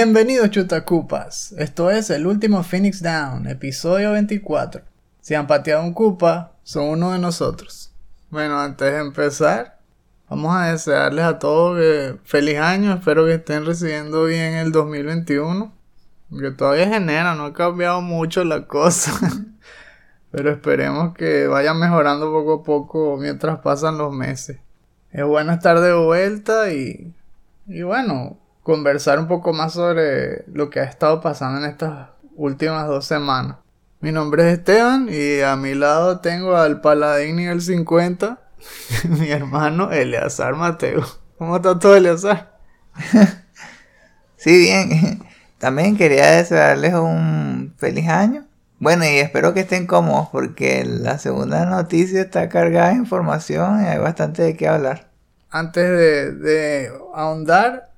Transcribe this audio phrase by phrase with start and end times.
[0.00, 4.82] Bienvenidos chutacupas, esto es el último Phoenix Down, episodio 24.
[5.20, 7.92] Si han pateado un cupa, son uno de nosotros.
[8.30, 9.80] Bueno, antes de empezar,
[10.30, 15.74] vamos a desearles a todos que feliz año, espero que estén recibiendo bien el 2021.
[16.38, 19.18] Que todavía es enero, no ha cambiado mucho la cosa.
[20.30, 24.60] Pero esperemos que vaya mejorando poco a poco mientras pasan los meses.
[25.10, 27.12] Es bueno estar de vuelta y,
[27.66, 32.86] y bueno, conversar un poco más sobre lo que ha estado pasando en estas últimas
[32.86, 33.56] dos semanas.
[34.00, 38.38] Mi nombre es Esteban y a mi lado tengo al paladín nivel 50,
[39.08, 41.02] mi hermano Eleazar Mateo.
[41.38, 42.58] ¿Cómo está todo Eleazar?
[44.36, 45.26] Sí, bien.
[45.58, 48.46] También quería desearles un feliz año.
[48.78, 53.86] Bueno, y espero que estén cómodos porque la segunda noticia está cargada de información y
[53.86, 55.08] hay bastante de qué hablar.
[55.50, 57.88] Antes de, de ahondar,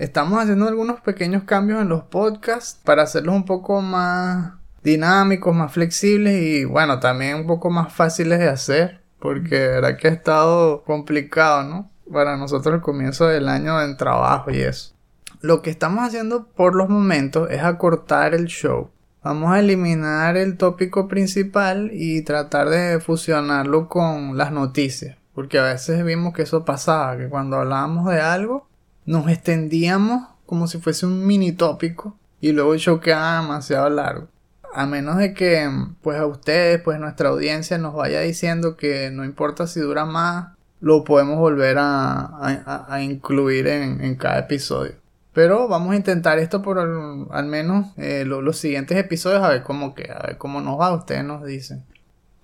[0.00, 5.72] estamos haciendo algunos pequeños cambios en los podcasts para hacerlos un poco más dinámicos, más
[5.72, 10.12] flexibles y bueno, también un poco más fáciles de hacer porque de verdad que ha
[10.12, 11.90] estado complicado, ¿no?
[12.10, 14.94] Para nosotros el comienzo del año en trabajo y eso.
[15.42, 18.90] Lo que estamos haciendo por los momentos es acortar el show.
[19.22, 25.18] Vamos a eliminar el tópico principal y tratar de fusionarlo con las noticias.
[25.34, 28.66] Porque a veces vimos que eso pasaba, que cuando hablábamos de algo,
[29.10, 34.28] nos extendíamos como si fuese un mini tópico y luego show quedaba demasiado largo.
[34.72, 35.68] A menos de que
[36.00, 40.52] pues a ustedes, pues nuestra audiencia nos vaya diciendo que no importa si dura más,
[40.80, 44.92] lo podemos volver a, incluir en, cada episodio.
[45.32, 49.64] Pero vamos a intentar esto por al, menos eh, lo- los siguientes episodios a ver
[49.64, 51.84] cómo queda, a ver cómo nos va, ustedes nos dicen.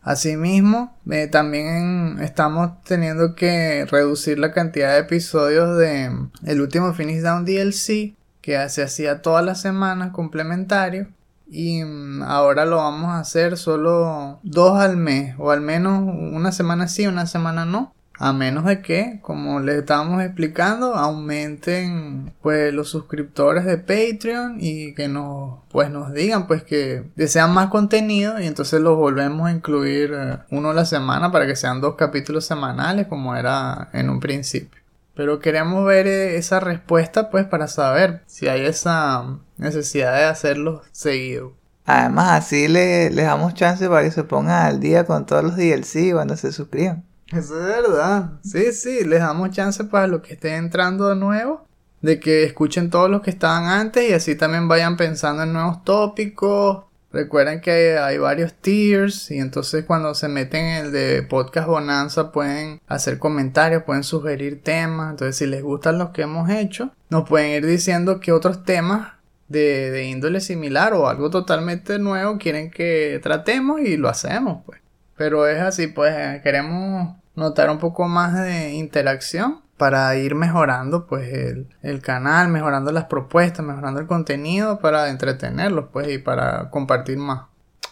[0.07, 6.95] Asimismo, eh, también estamos teniendo que reducir la cantidad de episodios de mm, el último
[6.95, 11.09] Finish Down DLC que se hacía todas las semanas complementario
[11.49, 16.53] y mm, ahora lo vamos a hacer solo dos al mes o al menos una
[16.53, 17.93] semana sí, una semana no.
[18.19, 24.95] A menos de que, como les estábamos explicando, aumenten pues los suscriptores de Patreon y
[24.95, 29.53] que nos pues nos digan pues que desean más contenido y entonces los volvemos a
[29.53, 34.09] incluir eh, uno a la semana para que sean dos capítulos semanales como era en
[34.11, 34.81] un principio.
[35.15, 40.83] Pero queremos ver eh, esa respuesta pues para saber si hay esa necesidad de hacerlo
[40.93, 41.53] seguido.
[41.85, 45.57] Además, así le- les damos chance para que se pongan al día con todos los
[45.57, 47.05] DLC cuando se suscriban.
[47.33, 48.33] Eso es verdad.
[48.43, 51.67] Sí, sí, les damos chance para los que estén entrando de nuevo,
[52.01, 55.83] de que escuchen todos los que estaban antes y así también vayan pensando en nuevos
[55.83, 56.85] tópicos.
[57.13, 62.31] Recuerden que hay varios tiers y entonces cuando se meten en el de Podcast Bonanza
[62.31, 65.11] pueden hacer comentarios, pueden sugerir temas.
[65.11, 69.15] Entonces si les gustan los que hemos hecho, nos pueden ir diciendo que otros temas
[69.49, 74.81] de, de índole similar o algo totalmente nuevo quieren que tratemos y lo hacemos pues.
[75.17, 81.07] Pero es así, pues eh, queremos notar un poco más de interacción para ir mejorando
[81.07, 86.71] pues el, el canal, mejorando las propuestas, mejorando el contenido para entretenerlos pues y para
[86.71, 87.47] compartir más.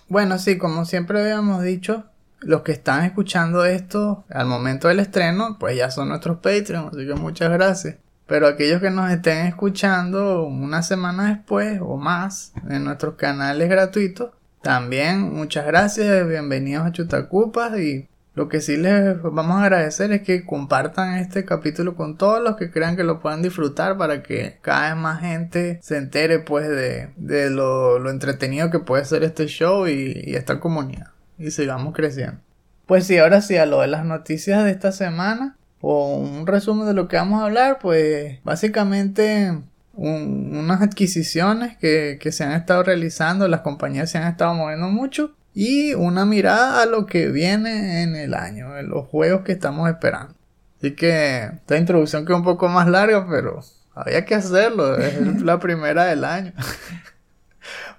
[0.08, 2.04] Bueno, sí, como siempre habíamos dicho,
[2.40, 7.06] los que están escuchando esto al momento del estreno, pues ya son nuestros Patreons, así
[7.06, 7.96] que muchas gracias.
[8.26, 14.30] Pero aquellos que nos estén escuchando una semana después o más en nuestros canales gratuitos,
[14.64, 20.22] también muchas gracias, bienvenidos a Chutacupas y lo que sí les vamos a agradecer es
[20.22, 24.56] que compartan este capítulo con todos los que crean que lo puedan disfrutar para que
[24.62, 29.22] cada vez más gente se entere pues de, de lo, lo entretenido que puede ser
[29.22, 31.08] este show y, y esta comunidad
[31.38, 32.40] y sigamos creciendo.
[32.86, 36.86] Pues sí, ahora sí, a lo de las noticias de esta semana o un resumen
[36.86, 39.52] de lo que vamos a hablar, pues básicamente
[39.96, 44.88] un- unas adquisiciones que, que se han estado realizando, las compañías se han estado moviendo
[44.88, 49.52] mucho y una mirada a lo que viene en el año, en los juegos que
[49.52, 50.34] estamos esperando.
[50.78, 53.60] Así que esta introducción queda un poco más larga, pero
[53.94, 56.52] había que hacerlo, es la primera del año.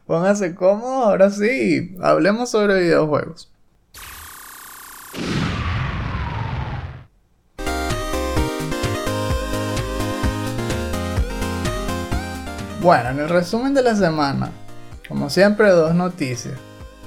[0.05, 3.49] Póngase cómodo, ahora sí, hablemos sobre videojuegos.
[12.85, 14.51] Bueno, en el resumen de la semana,
[15.09, 16.53] como siempre, dos noticias.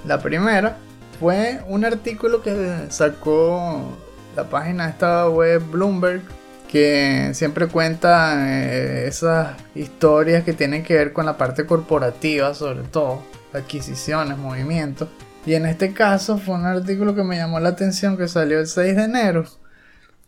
[0.04, 0.76] La primera
[1.20, 3.96] fue un artículo que sacó
[4.34, 6.22] la página esta web Bloomberg
[6.66, 12.82] que siempre cuenta eh, esas historias que tienen que ver con la parte corporativa sobre
[12.88, 13.22] todo
[13.52, 15.08] adquisiciones, movimientos.
[15.46, 18.66] Y en este caso fue un artículo que me llamó la atención que salió el
[18.66, 19.44] 6 de enero,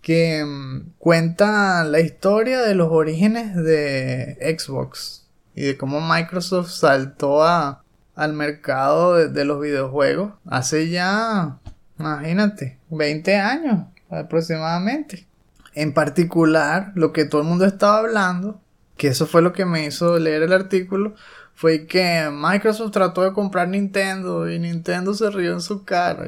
[0.01, 5.20] que mm, cuenta la historia de los orígenes de Xbox
[5.61, 7.83] y de cómo Microsoft saltó a,
[8.15, 11.59] al mercado de, los videojuegos hace ya,
[11.99, 15.27] imagínate, 20 años aproximadamente.
[15.75, 18.59] En particular, lo que todo el mundo estaba hablando,
[18.97, 21.15] que eso fue lo que me hizo leer el artículo,
[21.55, 26.25] fue que Microsoft trató de comprar Nintendo y Nintendo se rió en su cara.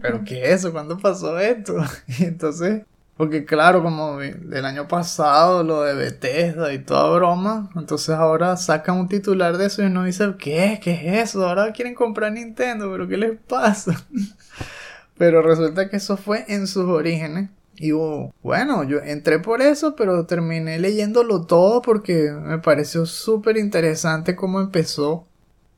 [0.00, 0.72] ¿pero qué es eso?
[0.72, 1.84] ¿Cuándo pasó esto?
[2.18, 2.84] Y entonces,
[3.16, 8.98] porque claro, como el año pasado lo de Bethesda y toda broma, entonces ahora sacan
[8.98, 10.80] un titular de eso y uno dice, ¿qué?
[10.82, 11.46] ¿Qué es eso?
[11.46, 14.04] Ahora quieren comprar Nintendo, ¿pero qué les pasa?
[15.16, 17.48] Pero resulta que eso fue en sus orígenes.
[17.76, 24.36] Y bueno, yo entré por eso, pero terminé leyéndolo todo porque me pareció súper interesante
[24.36, 25.26] cómo empezó.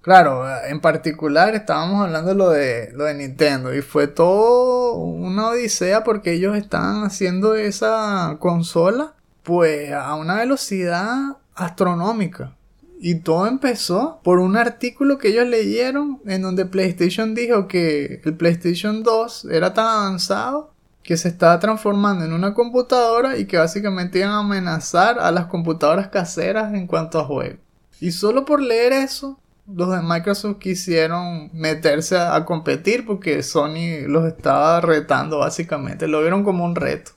[0.07, 5.49] Claro, en particular estábamos hablando de lo de lo de Nintendo y fue todo una
[5.49, 12.55] odisea porque ellos estaban haciendo esa consola pues a una velocidad astronómica.
[13.01, 18.37] Y todo empezó por un artículo que ellos leyeron en donde PlayStation dijo que el
[18.37, 20.71] PlayStation 2 era tan avanzado
[21.03, 25.47] que se estaba transformando en una computadora y que básicamente iban a amenazar a las
[25.47, 27.59] computadoras caseras en cuanto a juegos.
[27.99, 29.41] Y solo por leer eso,
[29.73, 36.45] los de Microsoft quisieron meterse a, competir porque Sony los estaba retando básicamente, lo vieron
[36.45, 37.13] como un reto.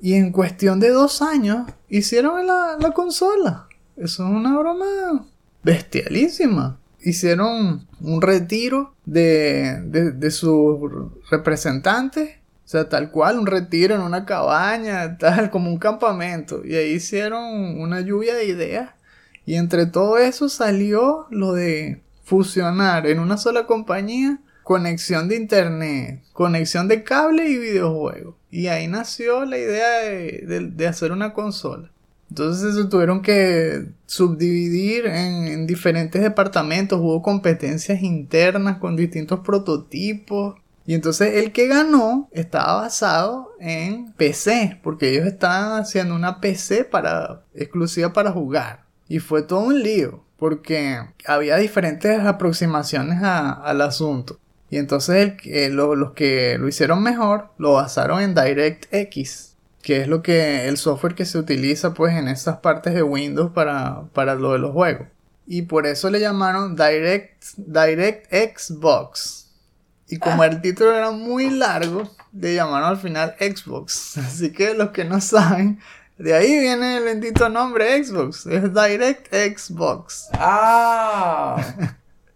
[0.00, 3.68] Y en cuestión de dos años hicieron la, consola.
[3.96, 5.26] Eso es una broma
[5.62, 6.78] bestialísima.
[7.00, 10.78] Hicieron un retiro de, de, de sus
[11.30, 16.64] representantes o sea, tal cual, un retiro en una cabaña, tal, como un campamento.
[16.64, 18.90] Y ahí hicieron una lluvia de ideas.
[19.46, 26.22] Y entre todo eso salió lo de fusionar en una sola compañía conexión de internet,
[26.32, 28.34] conexión de cable y videojuegos.
[28.50, 31.90] Y ahí nació la idea de, hacer una consola.
[32.30, 40.56] Entonces se tuvieron que subdividir en, en diferentes departamentos, hubo competencias internas con distintos prototipos
[40.86, 46.84] y entonces el que ganó estaba basado en PC, porque ellos estaban haciendo una PC
[46.84, 48.83] para, exclusiva para jugar.
[49.08, 54.38] Y fue todo un lío, porque había diferentes aproximaciones al asunto.
[54.70, 55.34] Y entonces
[55.70, 61.14] los que lo hicieron mejor lo basaron en DirectX, que es lo que el software
[61.14, 65.06] que se utiliza pues en esas partes de Windows para, para lo de los juegos.
[65.46, 69.44] Y por eso le llamaron Direct, DirectX Box
[70.08, 70.46] y como ah.
[70.46, 74.18] el título era muy largo, le llamaron al final Xbox.
[74.18, 75.80] Así que los que no saben,
[76.18, 78.46] de ahí viene el bendito nombre Xbox.
[78.46, 80.28] Es Direct Xbox.
[80.34, 81.56] Ah.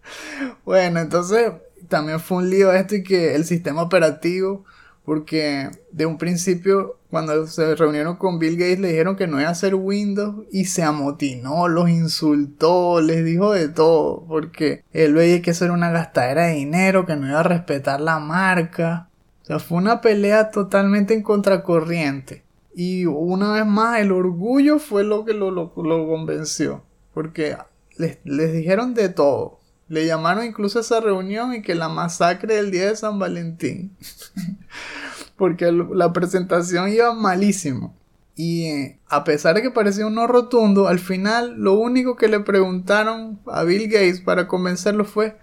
[0.65, 1.53] bueno, entonces
[1.87, 4.65] también fue un lío esto y que el sistema operativo,
[5.05, 9.49] porque de un principio cuando se reunieron con Bill Gates le dijeron que no iba
[9.49, 15.41] a hacer Windows y se amotinó, los insultó, les dijo de todo, porque él veía
[15.41, 19.09] que eso era una gastadera de dinero, que no iba a respetar la marca.
[19.41, 22.43] O sea, fue una pelea totalmente en contracorriente.
[22.73, 26.83] Y una vez más, el orgullo fue lo que lo, lo, convenció.
[27.13, 27.57] Porque
[27.97, 29.59] les, les dijeron de todo.
[29.87, 33.97] Le llamaron incluso a esa reunión y que la masacre del día de San Valentín.
[35.39, 37.95] porque la presentación iba malísimo.
[38.35, 42.27] Y eh, a pesar de que parecía un no rotundo, al final lo único que
[42.27, 45.37] le preguntaron a Bill Gates para convencerlo fue,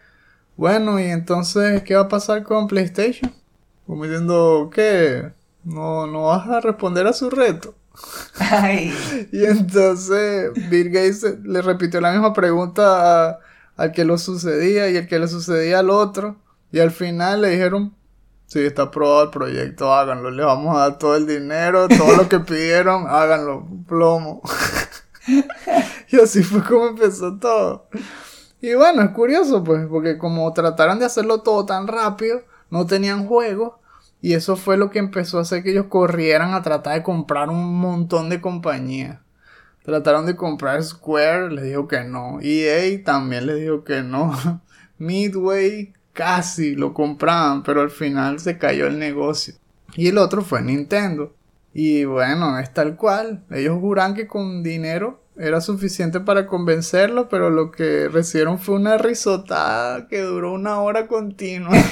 [0.57, 3.33] bueno, y entonces, ¿qué va a pasar con PlayStation?
[3.87, 5.33] Como diciendo, ¿qué?
[5.67, 7.75] No, no vas a responder a su reto.
[9.33, 13.41] y entonces Bill Gates le repitió la misma pregunta
[13.77, 16.37] al que lo sucedía y el que le sucedía al otro.
[16.73, 17.95] Y al final le dijeron,
[18.47, 20.31] Sí, está aprobado el proyecto, háganlo.
[20.31, 24.41] Le vamos a dar todo el dinero, todo lo que pidieron, háganlo, plomo.
[26.09, 27.89] y así fue como empezó todo.
[28.61, 33.27] Y bueno, es curioso, pues, porque como trataron de hacerlo todo tan rápido, no tenían
[33.27, 33.81] juego.
[34.27, 37.49] Y eso fue lo que empezó a hacer que ellos corrieran a tratar de comprar
[37.49, 39.21] un montón de compañías.
[39.85, 42.41] Trataron de comprar Square, les dijo que no.
[42.43, 44.37] EA también les dijo que no.
[44.99, 49.55] Midway casi lo compraban, pero al final se cayó el negocio.
[49.95, 51.33] Y el otro fue Nintendo.
[51.73, 53.45] Y bueno, es tal cual.
[53.53, 58.99] Ellos juran que con dinero era suficiente para convencerlo, pero lo que recibieron fue una
[58.99, 61.71] risotada que duró una hora continua.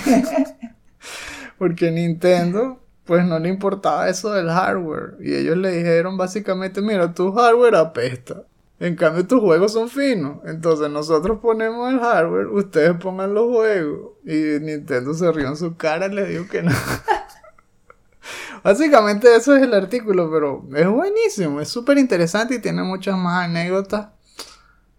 [1.58, 5.16] Porque Nintendo, pues no le importaba eso del hardware.
[5.20, 8.44] Y ellos le dijeron básicamente, mira, tu hardware apesta.
[8.80, 10.38] En cambio, tus juegos son finos.
[10.44, 14.12] Entonces, nosotros ponemos el hardware, ustedes pongan los juegos.
[14.24, 16.72] Y Nintendo se rió en su cara y le dijo que no.
[18.64, 23.44] Básicamente, eso es el artículo, pero es buenísimo, es súper interesante y tiene muchas más
[23.44, 24.08] anécdotas.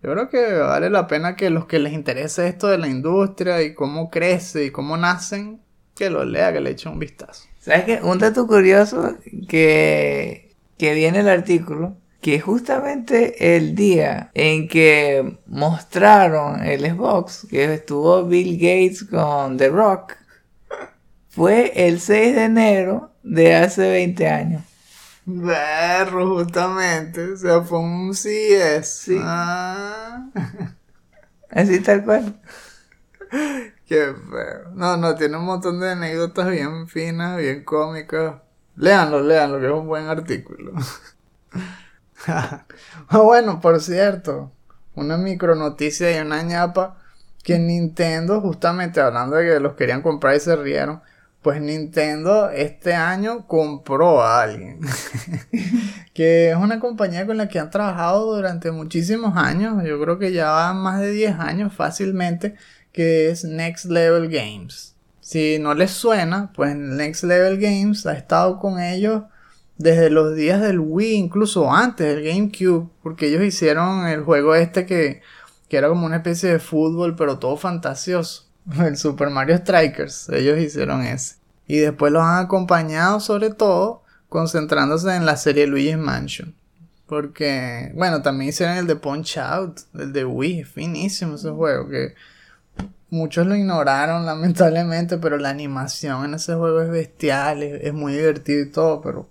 [0.03, 3.63] Yo creo que vale la pena que los que les interese esto de la industria
[3.63, 5.63] y cómo crece y cómo nacen,
[5.95, 7.47] que lo lea, que le eche un vistazo.
[7.59, 7.99] ¿Sabes qué?
[8.03, 16.63] Un dato curioso que, que viene el artículo, que justamente el día en que mostraron
[16.63, 20.13] el Xbox, que estuvo Bill Gates con The Rock,
[21.29, 24.63] fue el 6 de enero de hace 20 años.
[25.25, 27.31] Berro, justamente.
[27.31, 28.87] O sea, fue un CES.
[28.87, 29.17] Sí.
[29.19, 30.29] Ah.
[31.49, 32.39] Así tal cual.
[33.87, 34.71] Qué feo.
[34.73, 38.35] No, no, tiene un montón de anécdotas bien finas, bien cómicas.
[38.75, 40.73] Léanlo, léanlo, que es un buen artículo.
[43.11, 44.51] bueno, por cierto,
[44.95, 46.97] una micro noticia y una ñapa
[47.43, 51.01] que Nintendo, justamente hablando de que los querían comprar y se rieron,
[51.43, 54.79] pues Nintendo este año compró a alguien.
[56.15, 59.83] que es una compañía con la que han trabajado durante muchísimos años.
[59.85, 62.55] Yo creo que ya van más de 10 años fácilmente.
[62.95, 64.95] Que es Next Level Games.
[65.19, 69.23] Si no les suena, pues Next Level Games ha estado con ellos
[69.77, 72.87] desde los días del Wii, incluso antes del GameCube.
[73.03, 75.21] Porque ellos hicieron el juego este que,
[75.67, 78.47] que era como una especie de fútbol, pero todo fantasioso.
[78.79, 81.35] El Super Mario Strikers, ellos hicieron ese.
[81.67, 86.55] Y después los han acompañado sobre todo concentrándose en la serie Luigi's Mansion.
[87.07, 92.15] Porque, bueno, también hicieron el de Punch Out, el de Wii, finísimo ese juego, que
[93.15, 98.13] muchos lo ignoraron lamentablemente, pero la animación en ese juego es bestial, es, es muy
[98.13, 99.29] divertido y todo, pero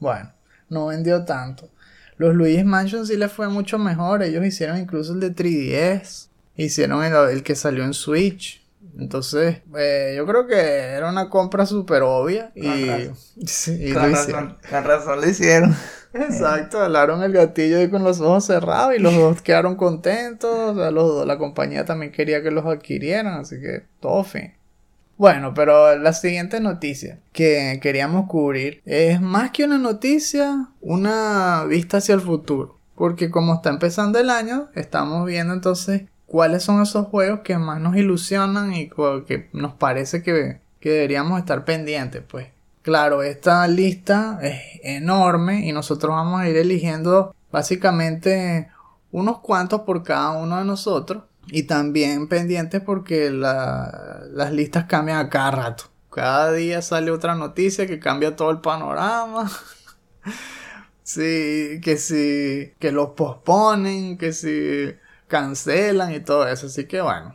[0.00, 0.32] bueno,
[0.68, 1.70] no vendió tanto.
[2.16, 7.04] Los Luigi's Mansion sí les fue mucho mejor, ellos hicieron incluso el de 3DS, hicieron
[7.04, 8.65] el, el que salió en Switch,
[8.98, 13.10] entonces, eh, yo creo que era una compra súper obvia y,
[13.46, 15.74] sí, y Con lo razón, con razón lo hicieron.
[16.14, 20.50] Exacto, alaron el gatillo ahí con los ojos cerrados y los dos quedaron contentos.
[20.50, 24.54] O sea, los dos- la compañía también quería que los adquirieran, así que todo fin.
[25.18, 31.98] Bueno, pero la siguiente noticia que queríamos cubrir es más que una noticia, una vista
[31.98, 32.78] hacia el futuro.
[32.94, 37.80] Porque como está empezando el año, estamos viendo entonces cuáles son esos juegos que más
[37.80, 38.88] nos ilusionan y
[39.26, 42.48] que nos parece que, que deberíamos estar pendientes, pues.
[42.82, 48.68] Claro, esta lista es enorme y nosotros vamos a ir eligiendo básicamente
[49.10, 55.18] unos cuantos por cada uno de nosotros y también pendientes porque la- las listas cambian
[55.18, 55.84] a cada rato.
[56.10, 59.50] Cada día sale otra noticia que cambia todo el panorama.
[61.02, 64.92] Sí, que si que los posponen, que si
[65.28, 66.66] cancelan y todo eso.
[66.66, 67.34] Así que bueno,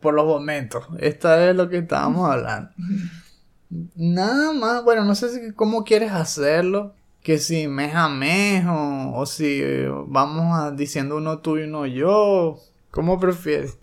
[0.00, 2.70] por los momentos, esta es lo que estábamos hablando.
[3.96, 6.94] Nada más, bueno, no sé si cómo quieres hacerlo.
[7.22, 9.62] Que si mes a mes o, o si
[10.08, 12.58] vamos a, diciendo uno tú y uno yo.
[12.90, 13.78] ¿Cómo prefieres?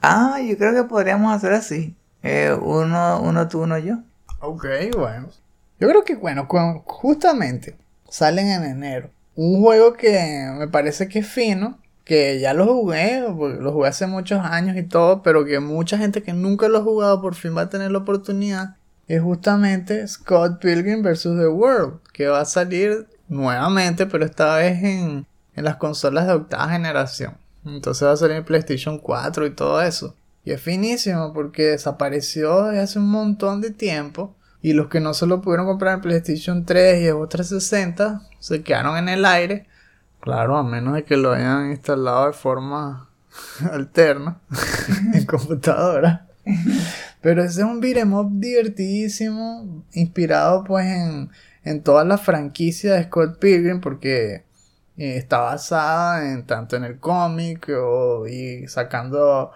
[0.00, 1.94] Ah, yo creo que podríamos hacer así.
[2.24, 3.98] Eh, uno, uno tú, uno yo.
[4.40, 4.66] Ok,
[4.96, 5.28] bueno.
[5.78, 7.76] Yo creo que, bueno, cu- justamente
[8.08, 9.10] salen en enero.
[9.36, 14.06] Un juego que me parece que es fino, que ya lo jugué, lo jugué hace
[14.06, 17.56] muchos años y todo, pero que mucha gente que nunca lo ha jugado por fin
[17.56, 18.76] va a tener la oportunidad,
[19.08, 21.22] es justamente Scott Pilgrim vs.
[21.22, 26.34] The World, que va a salir nuevamente, pero esta vez en, en las consolas de
[26.34, 27.36] octava generación.
[27.64, 30.14] Entonces va a salir en PlayStation 4 y todo eso.
[30.44, 34.34] Y es finísimo porque desapareció desde hace un montón de tiempo.
[34.60, 38.62] Y los que no se lo pudieron comprar en PlayStation 3 y Xbox 360 se
[38.62, 39.66] quedaron en el aire.
[40.22, 43.10] Claro, a menos de que lo hayan instalado de forma
[43.72, 44.40] alterna
[45.14, 46.28] en computadora.
[47.20, 51.30] Pero ese es un beat'em up divertidísimo, inspirado pues en,
[51.64, 54.44] en toda la franquicia de Scott Pilgrim, porque
[54.96, 59.50] eh, está basada en tanto en el cómic o, y sacando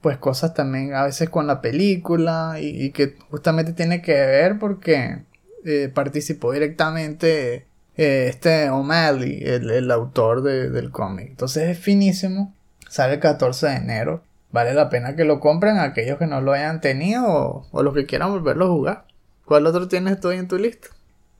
[0.00, 4.58] pues cosas también a veces con la película y, y que justamente tiene que ver
[4.60, 5.24] porque
[5.64, 7.66] eh, participó directamente
[8.02, 11.28] eh, este O'Malley, el, el autor de- del cómic.
[11.30, 12.54] Entonces es finísimo,
[12.88, 14.22] sale el 14 de enero.
[14.50, 17.94] Vale la pena que lo compren aquellos que no lo hayan tenido o, o los
[17.94, 19.04] que quieran volverlo a jugar.
[19.46, 20.88] ¿Cuál otro tienes tú en tu lista?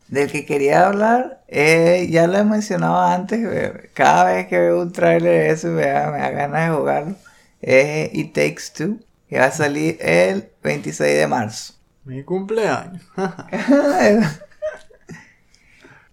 [0.08, 4.82] Del que quería hablar, eh, ya lo he mencionado antes, eh, cada vez que veo
[4.82, 7.16] un tráiler de eso me da, me da ganas de jugarlo.
[7.62, 8.96] Es It Takes Two,
[9.28, 11.74] que va a salir el 26 de marzo.
[12.04, 13.02] Mi cumpleaños.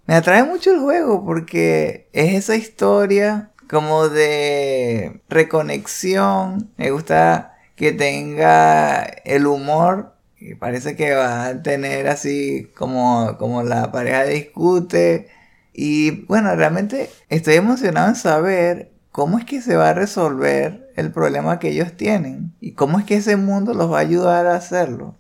[0.09, 6.71] Me atrae mucho el juego porque es esa historia como de reconexión.
[6.77, 10.15] Me gusta que tenga el humor.
[10.39, 15.27] Y parece que va a tener así como, como la pareja discute.
[15.73, 21.11] Y bueno, realmente estoy emocionado en saber cómo es que se va a resolver el
[21.11, 22.55] problema que ellos tienen.
[22.59, 25.15] Y cómo es que ese mundo los va a ayudar a hacerlo.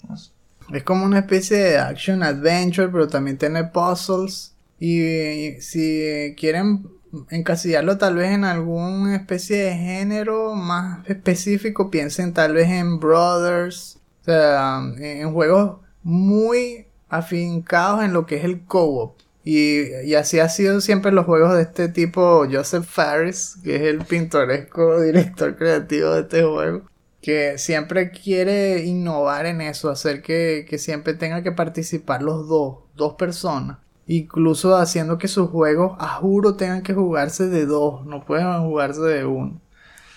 [0.73, 4.55] Es como una especie de action adventure, pero también tiene puzzles.
[4.79, 6.87] Y si quieren
[7.29, 13.99] encasillarlo tal vez en alguna especie de género más específico, piensen tal vez en Brothers,
[14.21, 19.17] o sea, en juegos muy afincados en lo que es el co-op.
[19.43, 23.99] Y, así ha sido siempre los juegos de este tipo Joseph Faris, que es el
[23.99, 26.83] pintoresco director creativo de este juego,
[27.21, 32.79] que siempre quiere innovar en eso, hacer que, que siempre tenga que participar los dos,
[32.95, 33.77] dos personas.
[34.11, 39.01] Incluso haciendo que sus juegos, a juro, tengan que jugarse de dos, no pueden jugarse
[39.01, 39.61] de uno.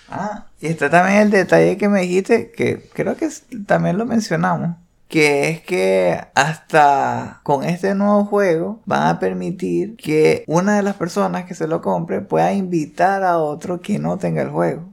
[0.09, 3.29] Ah, y está también el detalle que me dijiste, que creo que
[3.67, 10.45] también lo mencionamos, que es que hasta con este nuevo juego van a permitir que
[10.47, 14.41] una de las personas que se lo compre pueda invitar a otro que no tenga
[14.41, 14.89] el juego,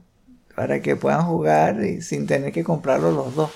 [0.54, 3.50] para que puedan jugar y sin tener que comprarlo los dos.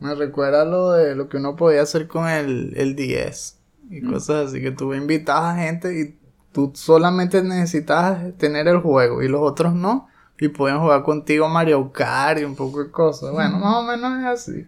[0.00, 3.59] Me recuerda lo de lo que uno podía hacer con el, el 10
[3.90, 6.18] y cosas así, que tú invitabas a gente y
[6.52, 11.92] tú solamente necesitabas tener el juego y los otros no, y podían jugar contigo Mario
[11.92, 13.32] Kart y un poco de cosas.
[13.32, 14.66] Bueno, más o menos es así.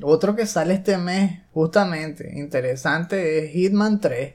[0.00, 4.34] Otro que sale este mes, justamente, interesante, es Hitman 3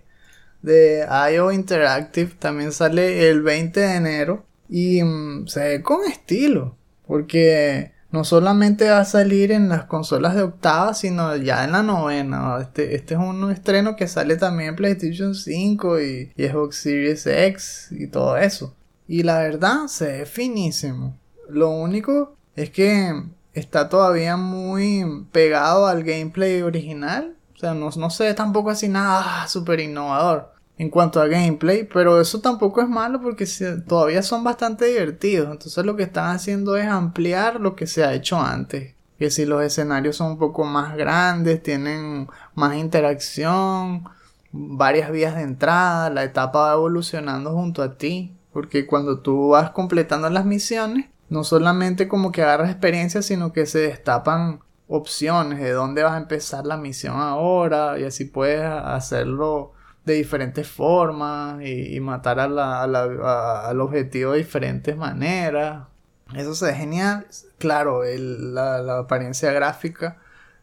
[0.62, 2.32] de IO Interactive.
[2.38, 8.90] También sale el 20 de enero y mm, se ve con estilo, porque no solamente
[8.90, 12.58] va a salir en las consolas de octava, sino ya en la novena.
[12.62, 17.88] Este, este es un estreno que sale también en PlayStation 5 y, Xbox Series X
[17.92, 18.76] y todo eso.
[19.08, 21.18] Y la verdad, se ve finísimo.
[21.48, 27.36] Lo único es que está todavía muy pegado al gameplay original.
[27.56, 31.84] O sea, no, no se ve tampoco así nada súper innovador en cuanto a gameplay,
[31.84, 33.46] pero eso tampoco es malo porque
[33.86, 35.52] todavía son bastante divertidos.
[35.52, 38.96] Entonces lo que están haciendo es ampliar lo que se ha hecho antes.
[39.18, 44.06] Que si los escenarios son un poco más grandes, tienen más interacción,
[44.54, 48.34] varias vías de entrada, la etapa va evolucionando junto a ti.
[48.54, 53.66] Porque cuando tú vas completando las misiones, no solamente como que agarras experiencia, sino que
[53.66, 59.74] se destapan opciones de dónde vas a empezar la misión ahora y así puedes hacerlo
[60.06, 65.88] de diferentes formas y, matar a la, al objetivo de diferentes maneras.
[66.36, 67.28] Eso se ve genial.
[67.58, 70.18] Claro, la, apariencia gráfica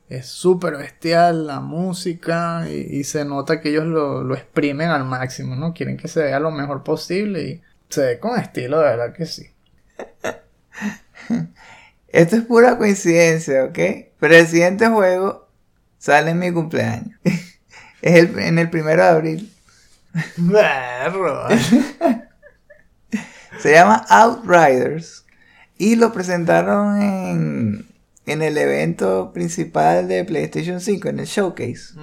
[0.09, 5.57] es súper bestial, la música y, se nota que ellos lo, lo, exprimen al máximo,
[5.57, 5.75] ¿no?
[5.75, 9.27] Quieren que se vea lo mejor posible y se ve con estilo, de verdad que
[9.27, 9.51] sí.
[12.09, 13.79] Esto es pura coincidencia, ¿ok?
[14.19, 15.49] Pero el siguiente juego
[15.99, 17.19] sale en mi cumpleaños.
[18.07, 19.53] Es en el primero de abril.
[23.59, 25.25] Se llama Outriders.
[25.77, 27.87] Y lo presentaron en,
[28.27, 31.95] en el evento principal de PlayStation 5, en el showcase.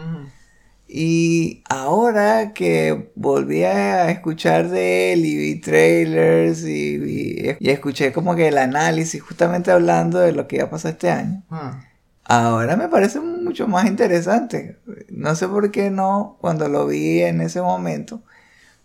[0.90, 8.36] Y ahora que volví a escuchar de él y vi trailers y, y, escuché como
[8.36, 11.44] que el análisis justamente hablando de lo que iba a pasar este año.
[11.50, 11.80] Ah.
[12.26, 14.80] Ahora me parece mucho más interesante.
[15.10, 18.22] No sé por qué no cuando lo vi en ese momento.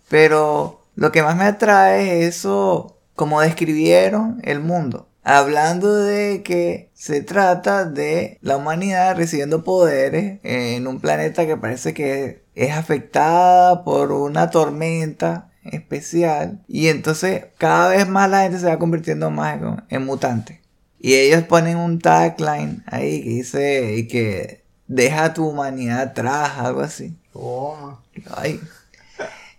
[0.09, 5.09] Pero lo que más me atrae es eso, como describieron el mundo.
[5.23, 11.93] Hablando de que se trata de la humanidad recibiendo poderes en un planeta que parece
[11.95, 16.65] que es afectada por una tormenta especial.
[16.67, 20.63] Y entonces cada vez más la gente se va convirtiendo más en mutante.
[21.01, 27.17] Y ellos ponen un tagline ahí que dice que deja tu humanidad atrás, algo así.
[27.33, 27.99] Oh.
[28.35, 28.61] Ay.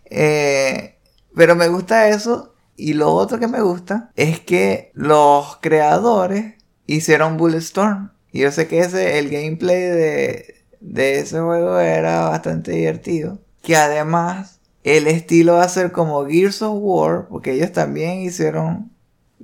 [0.06, 0.95] Eh,
[1.36, 2.54] pero me gusta eso.
[2.75, 6.56] Y lo otro que me gusta es que los creadores
[6.88, 8.12] hicieron Bulletstorm.
[8.32, 13.39] Y yo sé que ese, el gameplay de, de ese juego era bastante divertido.
[13.62, 17.28] Que además el estilo va a ser como Gears of War.
[17.30, 18.91] Porque ellos también hicieron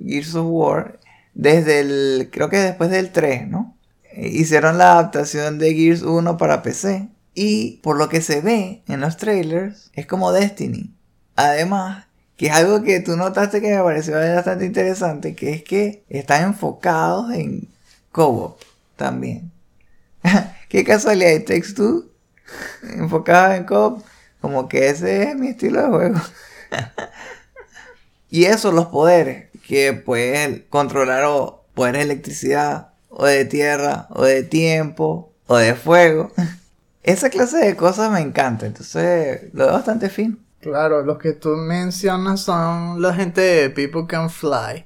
[0.02, 0.98] Gears of War
[1.36, 3.76] desde el, creo que después del 3, ¿no?
[4.12, 7.10] Eh, hicieron la adaptación de Gears 1 para PC.
[7.34, 10.94] Y por lo que se ve en los trailers, es como Destiny.
[11.36, 12.06] Además,
[12.38, 16.44] que es algo que tú notaste que me pareció bastante interesante, que es que están
[16.44, 17.68] enfocados en
[18.10, 18.58] co-op
[18.96, 19.52] también.
[20.70, 22.06] Qué casualidad, y Takes Two
[22.82, 24.02] enfocado en co-op,
[24.40, 26.20] como que ese es mi estilo de juego.
[28.28, 34.24] Y eso, los poderes, que puedes controlar o poderes de electricidad, o de tierra, o
[34.24, 36.32] de tiempo, o de fuego.
[37.02, 40.40] Esa clase de cosas me encanta, entonces lo veo bastante fin.
[40.60, 44.84] Claro, los que tú mencionas son la gente de People Can Fly.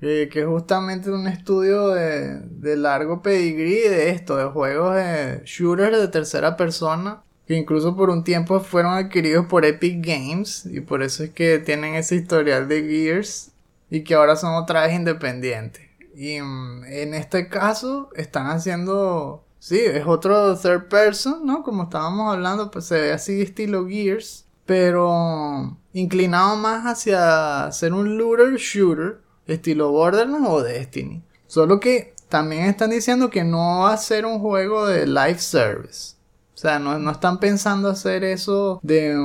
[0.00, 5.98] que es justamente un estudio de, de largo pedigrí de esto, de juegos de shooters
[5.98, 11.02] de tercera persona, que incluso por un tiempo fueron adquiridos por Epic Games, y por
[11.02, 13.52] eso es que tienen ese historial de Gears,
[13.90, 15.82] y que ahora son otra vez independientes.
[16.14, 21.64] Y mm, en este caso están haciendo Sí, es otro third person, ¿no?
[21.64, 28.16] Como estábamos hablando, pues se ve así estilo Gears, pero inclinado más hacia ser un
[28.16, 31.24] looter shooter, estilo Borderlands o Destiny.
[31.48, 36.14] Solo que también están diciendo que no va a ser un juego de live service.
[36.54, 39.16] O sea, no, no están pensando hacer eso de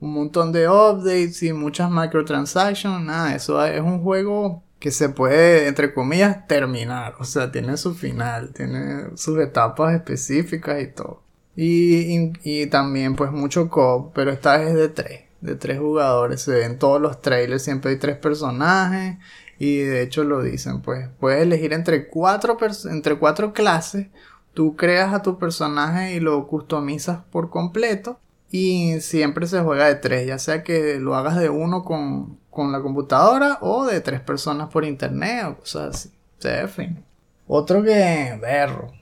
[0.00, 5.66] un montón de updates y muchas microtransactions, nada, eso es un juego que se puede,
[5.66, 7.14] entre comillas, terminar.
[7.18, 11.22] O sea, tiene su final, tiene sus etapas específicas y todo.
[11.56, 16.42] Y, y, también pues mucho co pero esta vez es de tres, de tres jugadores.
[16.42, 19.16] Se ven todos los trailers, siempre hay tres personajes.
[19.58, 22.58] Y de hecho lo dicen, pues puedes elegir entre cuatro,
[22.90, 24.08] entre cuatro clases.
[24.52, 28.20] Tú creas a tu personaje y lo customizas por completo.
[28.56, 32.70] Y siempre se juega de tres, ya sea que lo hagas de uno con, con
[32.70, 36.10] la computadora o de tres personas por internet o cosas así.
[36.38, 37.04] Se fin.
[37.48, 38.92] Otro que, berro.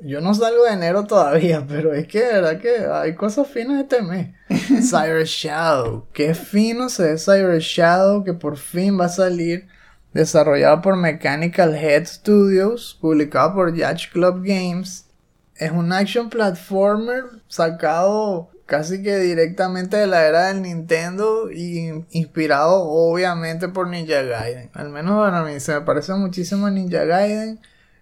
[0.00, 4.00] Yo no salgo de enero todavía, pero es que verdad que hay cosas finas este
[4.00, 4.30] mes.
[4.90, 6.06] Cyber Shadow.
[6.14, 9.68] Qué fino se ve Cyber Shadow que por fin va a salir.
[10.14, 15.04] Desarrollado por Mechanical Head Studios, publicado por Yacht Club Games.
[15.54, 22.82] Es un action platformer sacado casi que directamente de la era del Nintendo y inspirado
[22.82, 24.70] obviamente por Ninja Gaiden.
[24.74, 27.60] Al menos para mí se me parece muchísimo a Ninja Gaiden.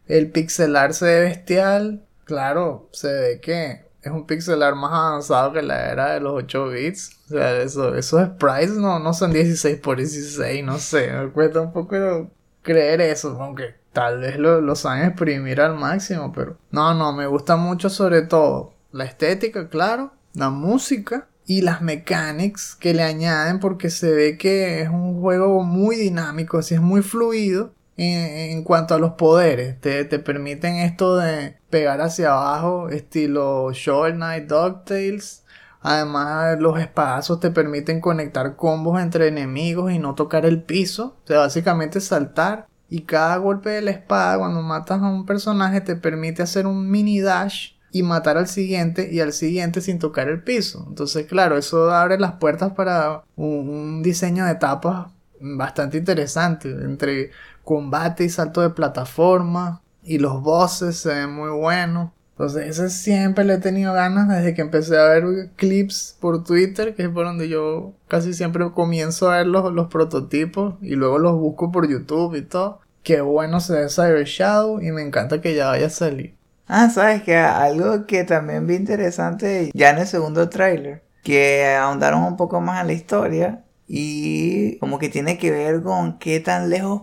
[0.09, 2.05] El pixelar se ve bestial.
[2.25, 6.69] Claro, se ve que es un pixelar más avanzado que la era de los 8
[6.69, 7.21] bits.
[7.27, 11.13] O sea, eso, esos sprites no, no son 16 por 16, no sé.
[11.13, 12.31] Me cuesta un poco
[12.63, 17.27] creer eso, aunque tal vez lo, lo saben exprimir al máximo, pero no, no, me
[17.27, 23.61] gusta mucho sobre todo la estética, claro la música y las mechanics que le añaden
[23.61, 28.95] porque se ve que es un juego muy dinámico, así es muy fluido en, cuanto
[28.95, 29.81] a los poderes.
[29.81, 35.45] Te, te, permiten esto de pegar hacia abajo, estilo Shovel Knight, DuckTales.
[35.81, 41.19] Además, los espadazos te permiten conectar combos entre enemigos y no tocar el piso.
[41.25, 42.67] O sea, básicamente saltar.
[42.89, 46.91] Y cada golpe de la espada, cuando matas a un personaje, te permite hacer un
[46.91, 50.85] mini dash y matar al siguiente y al siguiente sin tocar el piso.
[50.89, 57.31] Entonces, claro, eso abre las puertas para un, diseño de etapas bastante interesante entre
[57.63, 62.11] combate y salto de plataforma y los bosses se ven muy buenos.
[62.33, 66.97] Entonces, ese siempre le he tenido ganas desde que empecé a ver clips por Twitter,
[66.97, 71.21] que es por donde yo casi siempre comienzo a ver los, los prototipos y luego
[71.21, 72.81] los busco por YouTube y todo.
[73.05, 76.34] Qué bueno se ve Cyber Shadow y me encanta que ya vaya a salir.
[76.67, 82.23] Ah, sabes que algo que también vi interesante ya en el segundo tráiler, que ahondaron
[82.23, 86.71] un poco más en la historia y como que tiene que ver con qué tan
[86.71, 87.03] lejos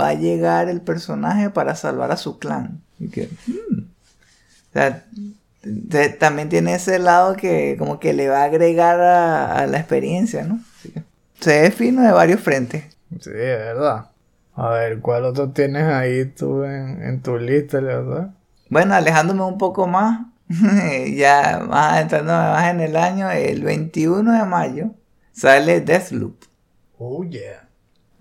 [0.00, 2.82] va a llegar el personaje para salvar a su clan.
[2.98, 3.80] Y que, hmm.
[3.80, 5.04] o sea,
[6.18, 10.60] también tiene ese lado que como que le va a agregar a, la experiencia, ¿no?
[11.40, 12.84] se ve fino de varios frentes.
[13.20, 14.06] Sí, es verdad.
[14.54, 18.30] A ver, ¿cuál otro tienes ahí tú en, tu lista, verdad?
[18.70, 20.26] Bueno, alejándome un poco más,
[21.14, 24.90] ya más entrando más en el año, el 21 de mayo
[25.32, 26.44] sale Deathloop.
[26.96, 27.68] Oh yeah,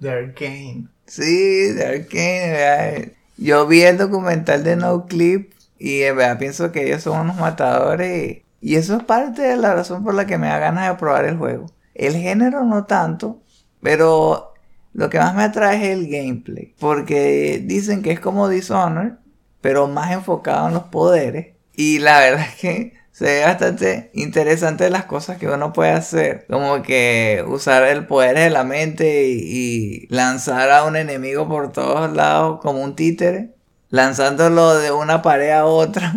[0.01, 0.87] The Arcane.
[1.05, 3.13] Sí, The Arcane.
[3.37, 7.37] Yo vi el documental de No Clip y en verdad pienso que ellos son unos
[7.37, 10.95] matadores y, eso es parte de la razón por la que me da ganas de
[10.95, 11.67] probar el juego.
[11.93, 13.43] El género no tanto,
[13.81, 14.53] pero
[14.93, 16.73] lo que más me atrae es el gameplay.
[16.79, 19.13] Porque dicen que es como Dishonored,
[19.61, 21.55] pero más enfocado en los poderes.
[21.75, 26.45] Y la verdad es que se ve bastante interesante las cosas que uno puede hacer.
[26.49, 32.13] Como que usar el poder de la mente y, lanzar a un enemigo por todos
[32.15, 33.55] lados como un títere.
[33.89, 36.15] Lanzándolo de una pared a otra.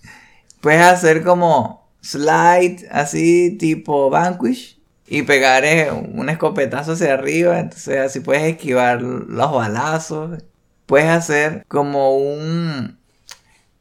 [0.60, 4.78] Puedes hacer como slide así tipo Vanquish.
[5.06, 7.58] Y pegar un escopetazo hacia arriba.
[7.58, 10.42] Entonces así puedes esquivar los balazos
[10.86, 12.98] puedes hacer como un...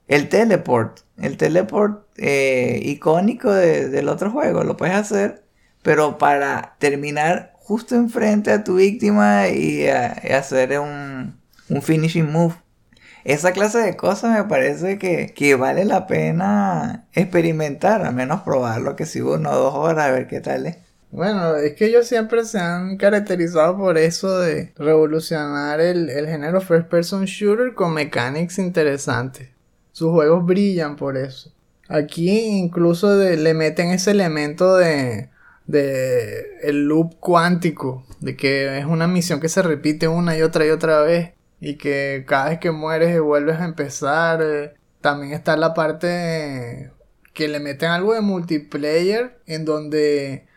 [0.08, 1.00] El teleport.
[1.18, 4.64] El teleport eh, icónico del otro juego.
[4.64, 5.44] Lo puedes hacer.
[5.82, 11.40] Pero para terminar justo enfrente a tu víctima y, a- y hacer un,
[11.70, 12.56] un finishing move.
[13.24, 18.96] Esa clase de cosas me parece que, que vale la pena experimentar, al menos probarlo,
[18.98, 20.78] que si uno o dos horas a ver qué tal es.
[21.14, 26.60] Bueno, es que ellos siempre se han caracterizado por eso de revolucionar el, el género
[26.60, 29.50] first person shooter con mechanics interesantes.
[29.92, 31.54] Sus juegos brillan por eso.
[31.88, 35.30] Aquí incluso le meten ese elemento de,
[35.68, 40.66] de el loop cuántico, de que es una misión que se repite una y otra
[40.66, 44.42] y otra vez y que cada vez que mueres vuelves a empezar.
[44.42, 44.74] eh.
[45.00, 46.90] También está la parte
[47.34, 50.48] que le meten algo de multiplayer en donde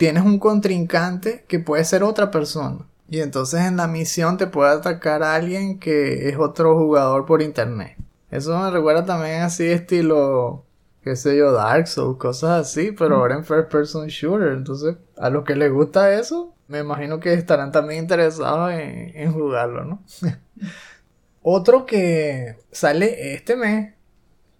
[0.00, 2.86] tienes un contrincante que puede ser otra persona.
[3.10, 7.42] Y entonces en la misión te puede atacar a alguien que es otro jugador por
[7.42, 7.98] internet.
[8.30, 10.64] Eso me recuerda también así estilo,
[11.04, 14.52] qué sé yo, Dark Souls, cosas así, pero ahora en first person shooter.
[14.52, 19.32] Entonces, a los que les gusta eso, me imagino que estarán también interesados en, en
[19.34, 20.02] jugarlo, ¿no?
[21.42, 23.92] Otro que sale este mes,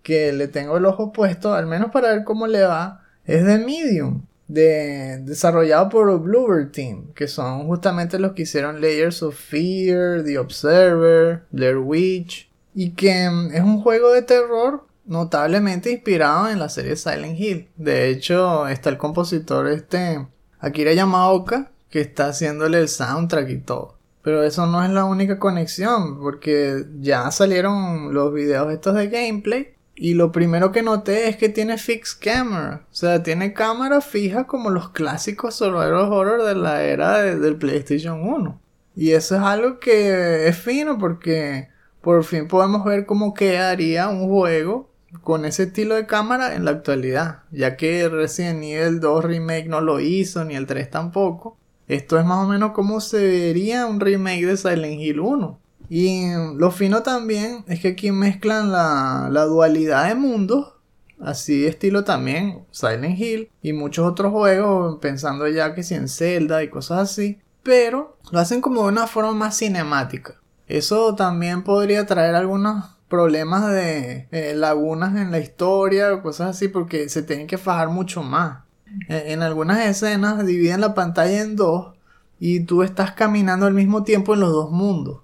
[0.03, 3.57] que le tengo el ojo puesto, al menos para ver cómo le va, es de
[3.57, 10.25] Medium, de, desarrollado por Bluebird Team, que son justamente los que hicieron Layers of Fear,
[10.25, 16.59] The Observer, Blair Witch, y que mm, es un juego de terror notablemente inspirado en
[16.59, 17.69] la serie Silent Hill.
[17.77, 20.27] De hecho, está el compositor este
[20.59, 23.97] Akira Yamaoka, que está haciéndole el soundtrack y todo.
[24.23, 29.75] Pero eso no es la única conexión, porque ya salieron los videos estos de gameplay.
[30.03, 32.87] Y lo primero que noté es que tiene fixed camera.
[32.91, 37.57] O sea, tiene cámara fija como los clásicos survival horror de la era de- del
[37.57, 38.59] PlayStation 1.
[38.97, 41.69] Y eso es algo que es fino porque
[42.01, 44.89] por fin podemos ver cómo quedaría un juego
[45.23, 47.41] con ese estilo de cámara en la actualidad.
[47.51, 51.59] Ya que Resident Evil 2 Remake no lo hizo, ni el 3 tampoco.
[51.89, 55.59] Esto es más o menos como se vería un remake de Silent Hill 1.
[55.93, 56.23] Y
[56.55, 60.75] lo fino también es que aquí mezclan la, dualidad de mundos,
[61.21, 66.63] así estilo también Silent Hill y muchos otros juegos, pensando ya que si en Zelda
[66.63, 70.41] y cosas así, pero lo hacen como de una forma más cinemática.
[70.69, 76.69] Eso también podría traer algunos problemas de eh, lagunas en la historia o cosas así
[76.69, 78.63] porque se tienen que fajar mucho más.
[79.09, 81.97] En, en algunas escenas dividen la pantalla en dos
[82.39, 85.23] y tú estás caminando al mismo tiempo en los dos mundos.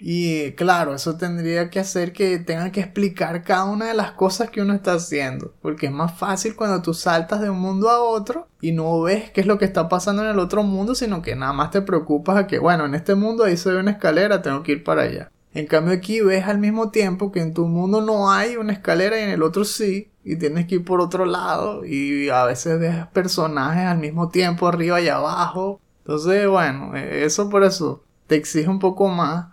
[0.00, 4.50] Y claro, eso tendría que hacer que tengan que explicar cada una de las cosas
[4.50, 5.54] que uno está haciendo.
[5.60, 9.30] Porque es más fácil cuando tú saltas de un mundo a otro y no ves
[9.30, 11.82] qué es lo que está pasando en el otro mundo, sino que nada más te
[11.82, 14.84] preocupas a que, bueno, en este mundo ahí se ve una escalera, tengo que ir
[14.84, 15.30] para allá.
[15.52, 19.18] En cambio aquí ves al mismo tiempo que en tu mundo no hay una escalera
[19.18, 22.78] y en el otro sí, y tienes que ir por otro lado, y a veces
[22.78, 25.80] ves personajes al mismo tiempo arriba y abajo.
[26.04, 29.46] Entonces, bueno, eh, eso por eso te exige un poco más.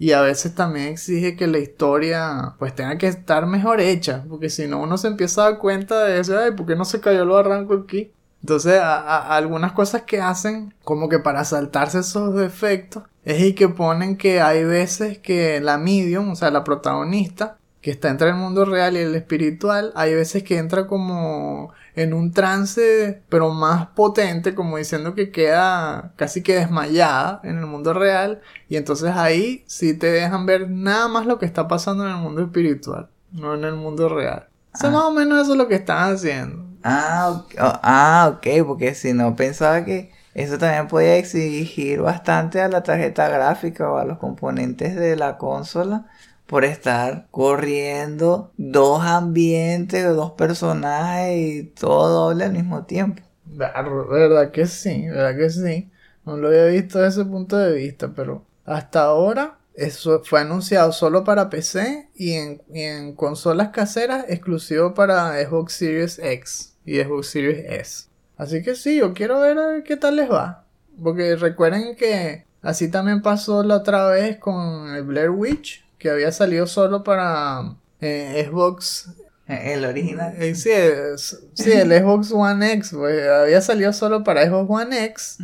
[0.00, 4.24] Y a veces también exige que la historia pues tenga que estar mejor hecha.
[4.30, 6.38] Porque si no uno se empieza a dar cuenta de eso.
[6.38, 8.10] Ay, ¿por qué no se cayó lo arranco aquí?
[8.40, 13.02] Entonces algunas cosas que hacen como que para saltarse esos defectos.
[13.26, 17.90] Es y que ponen que hay veces que la medium, o sea la protagonista, que
[17.90, 22.32] está entre el mundo real y el espiritual, hay veces que entra como en un
[22.32, 28.40] trance, pero más potente, como diciendo que queda casi que desmayada en el mundo real,
[28.68, 32.18] y entonces ahí sí te dejan ver nada más lo que está pasando en el
[32.18, 34.48] mundo espiritual, no en el mundo real.
[34.74, 34.92] O sea, Ah.
[34.92, 36.64] más o menos eso es lo que están haciendo.
[36.82, 42.60] Ah, ok, oh, ah, ok, porque si no pensaba que eso también podía exigir bastante
[42.60, 46.06] a la tarjeta gráfica o a los componentes de la consola
[46.50, 53.22] por estar corriendo dos ambientes, dos personajes y todo doble al mismo tiempo.
[53.44, 53.72] Ver-
[54.10, 55.90] Verdad que sí, verdad que sí.
[56.24, 60.92] No lo había visto desde ese punto de vista, pero hasta ahora eso fue anunciado
[60.92, 67.00] solo para PC y en, y en consolas caseras exclusivo para Xbox Series X y
[67.00, 68.04] Xbox Series S.
[68.36, 70.64] Así que sí, yo quiero ver a ver qué tal les va.
[71.02, 76.32] Porque recuerden que así también pasó la otra vez con el Blair Witch, que había
[76.32, 79.10] salido solo para eh, Xbox
[79.46, 80.34] El original.
[80.38, 85.04] eh, sí, es- sí, el Xbox One X, pues, había salido solo para Xbox One
[85.04, 85.38] X,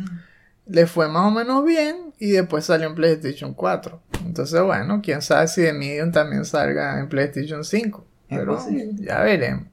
[0.65, 4.01] le fue más o menos bien y después salió en PlayStation 4.
[4.25, 8.05] Entonces, bueno, quién sabe si de Medium también salga en PlayStation 5.
[8.27, 8.59] Es Pero
[8.99, 9.67] ya veremos.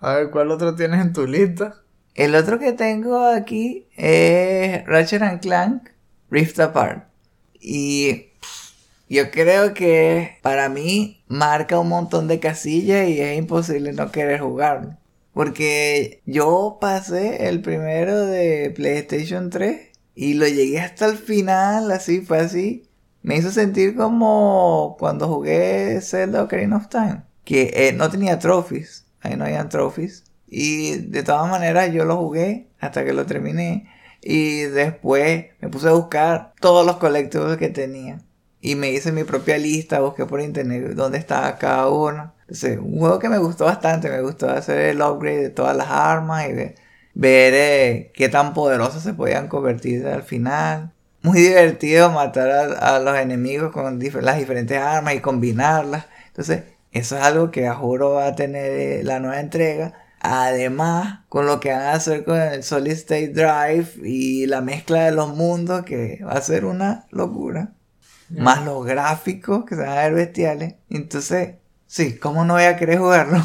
[0.00, 1.74] A ver, ¿cuál otro tienes en tu lista?
[2.14, 5.90] El otro que tengo aquí es Ratchet and Clank
[6.30, 7.04] Rift Apart.
[7.60, 8.27] Y
[9.08, 14.40] yo creo que para mí marca un montón de casillas y es imposible no querer
[14.40, 14.96] jugarlo.
[15.32, 22.20] Porque yo pasé el primero de PlayStation 3 Y lo llegué hasta el final, así,
[22.22, 22.88] fue así.
[23.22, 27.22] Me hizo sentir como cuando jugué Zelda Ocarina of Time.
[27.44, 29.06] Que eh, no tenía trophies.
[29.20, 30.24] Ahí no habían trophies.
[30.48, 33.88] Y de todas maneras yo lo jugué hasta que lo terminé.
[34.20, 38.18] Y después me puse a buscar todos los colectivos que tenía.
[38.60, 42.34] Y me hice mi propia lista, busqué por internet dónde estaba cada uno.
[42.42, 45.88] Entonces, un juego que me gustó bastante, me gustó hacer el upgrade de todas las
[45.88, 46.74] armas y de
[47.14, 50.92] ver eh, qué tan poderosas se podían convertir al final.
[51.22, 56.06] Muy divertido matar a, los enemigos con las diferentes armas y combinarlas.
[56.28, 59.94] Entonces, eso es algo que a juro va a tener eh, la nueva entrega.
[60.20, 65.04] Además, con lo que van a hacer con el Solid State Drive y la mezcla
[65.04, 67.72] de los mundos, que va a ser una locura.
[68.30, 70.74] Más los gráficos que se van a ver bestiales.
[70.90, 73.42] Entonces, sí, ¿cómo no voy a querer jugarlo?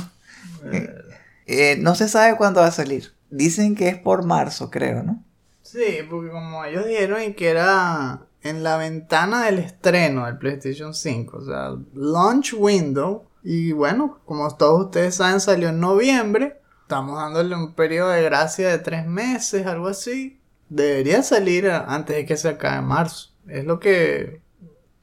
[0.71, 0.89] Eh.
[1.45, 3.13] Eh, no se sabe cuándo va a salir.
[3.29, 5.23] Dicen que es por marzo, creo, ¿no?
[5.61, 11.37] Sí, porque como ellos dijeron que era en la ventana del estreno del PlayStation 5,
[11.37, 13.25] o sea, launch window.
[13.43, 16.61] Y bueno, como todos ustedes saben, salió en noviembre.
[16.83, 20.39] Estamos dándole un periodo de gracia de tres meses, algo así.
[20.69, 23.31] Debería salir antes de que se acabe marzo.
[23.47, 24.42] Es lo que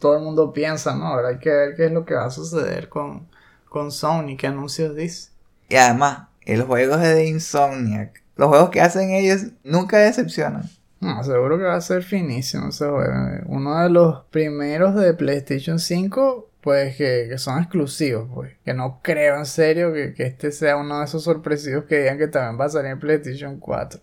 [0.00, 1.06] todo el mundo piensa, ¿no?
[1.06, 3.28] Ahora hay que ver qué es lo que va a suceder con,
[3.68, 5.30] con Sony, qué anuncios dice.
[5.68, 10.68] Y además, los juegos de Insomniac, los juegos que hacen ellos nunca decepcionan.
[10.98, 13.14] No, seguro que va a ser finísimo ese juego.
[13.46, 18.52] Uno de los primeros de PlayStation 5 pues que, son exclusivos, pues.
[18.64, 22.28] Que no creo en serio que, este sea uno de esos sorpresivos que digan que
[22.28, 24.00] también va a salir en PlayStation 4.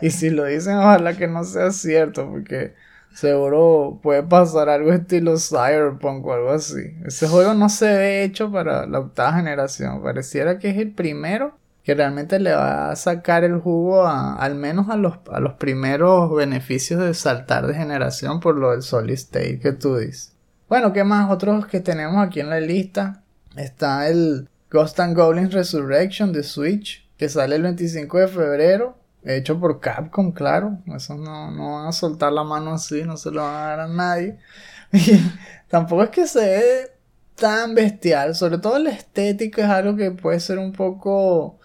[0.00, 2.74] y si lo dicen, ojalá que no sea cierto, porque
[3.14, 6.96] seguro puede pasar algo estilo Cyberpunk o algo así.
[7.06, 10.02] Ese juego no se ve hecho para la octava generación.
[10.02, 14.54] Pareciera que es el primero que realmente le va a sacar el jugo a, al
[14.54, 19.12] menos a los, a los primeros beneficios de saltar de generación por lo del Solid
[19.12, 20.32] State que tú dices.
[20.68, 21.30] Bueno, ¿qué más?
[21.30, 23.22] Otros que tenemos aquí en la lista.
[23.54, 28.96] Está el Ghost and Goblins Resurrection de Switch, que sale el 25 de febrero.
[29.24, 30.78] Hecho por Capcom, claro.
[30.94, 33.80] Eso no, no van a soltar la mano así, no se lo van a dar
[33.80, 34.38] a nadie.
[34.92, 35.20] Y
[35.68, 36.92] tampoco es que se ve
[37.34, 38.34] tan bestial.
[38.34, 41.58] Sobre todo la estética es algo que puede ser un poco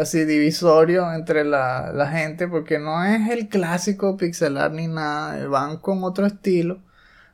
[0.00, 2.48] así divisorio entre la, la gente.
[2.48, 5.46] Porque no es el clásico pixelar ni nada.
[5.48, 6.80] Van con otro estilo.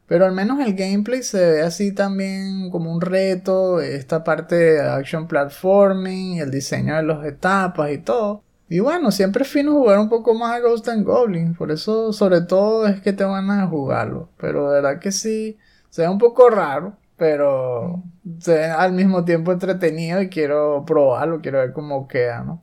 [0.06, 4.80] Pero al menos el gameplay se ve así también como un reto, esta parte de
[4.82, 8.44] action platforming, el diseño de las etapas y todo.
[8.72, 12.10] Y bueno, siempre es fino jugar un poco más a Ghost and Goblins, por eso
[12.14, 14.30] sobre todo es que te van a jugarlo.
[14.38, 15.58] Pero de verdad que sí,
[15.90, 18.02] se ve un poco raro, pero
[18.38, 22.62] se ve al mismo tiempo entretenido y quiero probarlo, quiero ver cómo queda, ¿no?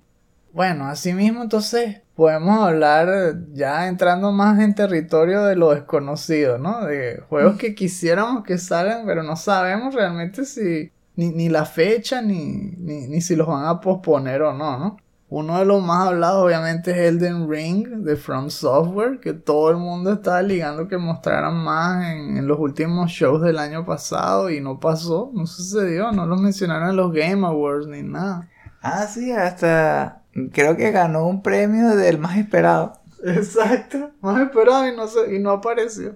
[0.51, 6.85] Bueno, así mismo entonces podemos hablar ya entrando más en territorio de lo desconocido, ¿no?
[6.85, 12.73] De juegos que quisiéramos que salgan, pero no sabemos realmente si ni, la fecha ni,
[12.79, 14.97] ni, si los van a posponer o no, ¿no?
[15.31, 19.77] Uno de los más hablados obviamente es Elden Ring de From Software, que todo el
[19.77, 24.59] mundo estaba ligando que mostraran más en, en, los últimos shows del año pasado y
[24.59, 28.49] no pasó, no sucedió, no lo mencionaron en los Game Awards ni nada.
[28.81, 32.99] Ah, sí, hasta creo que ganó un premio del más esperado.
[33.23, 36.15] Exacto, más esperado y no, y no apareció.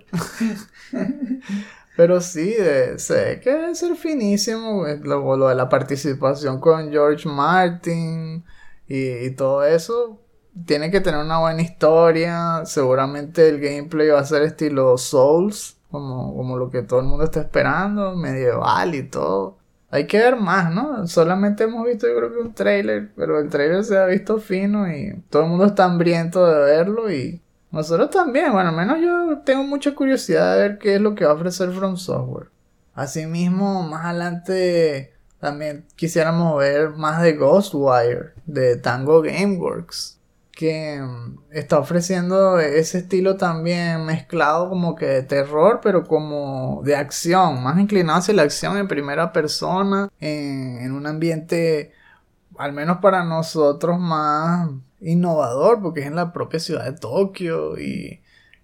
[1.95, 2.55] Pero sí,
[2.97, 8.43] sé que debe ser finísimo lo, lo, de la participación con George Martin
[8.87, 10.19] y, todo eso.
[10.65, 12.63] Tiene que tener una buena historia.
[12.65, 17.25] Seguramente el gameplay va a ser estilo Souls, como, como lo que todo el mundo
[17.25, 19.57] está esperando, medieval y todo
[19.93, 21.05] hay que ver más, ¿no?
[21.05, 24.91] Solamente hemos visto yo creo que un trailer, pero el trailer se ha visto fino
[24.91, 29.43] y todo el mundo está hambriento de verlo y nosotros también, bueno, al menos yo
[29.45, 32.47] tengo mucha curiosidad de ver qué es lo que va a ofrecer From Software.
[32.95, 35.12] Asimismo, más adelante
[35.43, 40.17] también quisiéramos ver más de Ghostwire, de Tango Gameworks
[40.53, 46.95] que mm, está ofreciendo ese estilo también mezclado como que de terror, pero como de
[46.95, 51.91] acción, más inclinado hacia la acción en primera persona, en, en un ambiente,
[52.57, 54.69] al menos para nosotros, más
[55.01, 58.22] innovador, porque es en la propia ciudad de Tokio y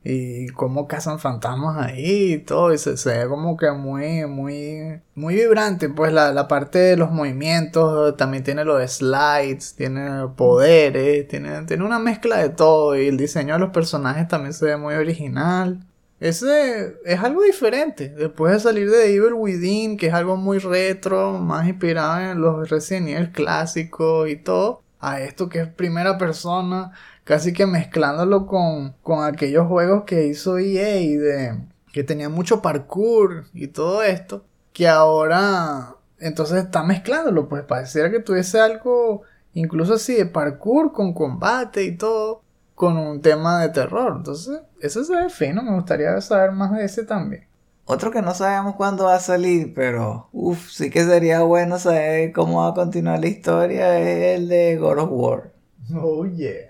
[0.09, 5.35] y cómo cazan fantasmas ahí y todo, y se, ve como que muy, muy, muy
[5.35, 11.27] vibrante, pues la, la, parte de los movimientos, también tiene lo de slides, tiene poderes,
[11.27, 14.77] tiene, tiene una mezcla de todo, y el diseño de los personajes también se ve
[14.77, 15.85] muy original.
[16.19, 21.33] Ese es algo diferente, después de salir de Evil Within, que es algo muy retro,
[21.39, 26.91] más inspirado en los Resident Evil clásicos y todo, a esto que es primera persona,
[27.29, 31.59] casi que mezclándolo con, con aquellos juegos que hizo EA de
[31.93, 38.19] que tenía mucho parkour y todo esto, que ahora entonces está mezclándolo, pues pareciera que
[38.19, 39.21] tuviese algo
[39.53, 42.41] incluso así de parkour con combate y todo,
[42.73, 44.15] con un tema de terror.
[44.17, 47.45] Entonces, eso se ve fino, me gustaría saber más de ese también.
[47.85, 52.31] Otro que no sabemos cuándo va a salir, pero uff, sí que sería bueno saber
[52.31, 55.53] cómo va a continuar la historia, es el de God of War.
[55.93, 56.68] Oh yeah.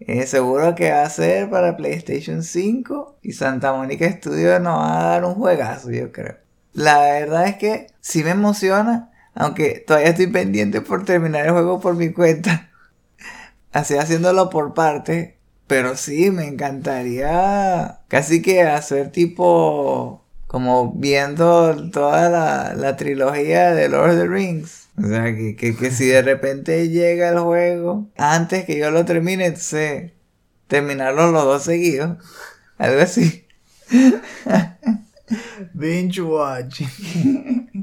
[0.00, 5.00] Eh, seguro que va a ser para PlayStation 5 y Santa Mónica Studios nos va
[5.00, 6.36] a dar un juegazo, yo creo.
[6.72, 11.80] La verdad es que sí me emociona, aunque todavía estoy pendiente por terminar el juego
[11.80, 12.70] por mi cuenta.
[13.72, 15.38] Así haciéndolo por parte.
[15.66, 24.10] Pero sí, me encantaría casi que hacer tipo como viendo toda la trilogía de Lord
[24.10, 24.88] of the Rings.
[25.02, 29.04] O sea, que, que, que, si de repente llega el juego antes que yo lo
[29.04, 30.12] termine, entonces
[30.66, 32.18] terminarlo los dos seguidos.
[32.78, 33.46] Algo así.
[35.74, 37.80] Binge watching.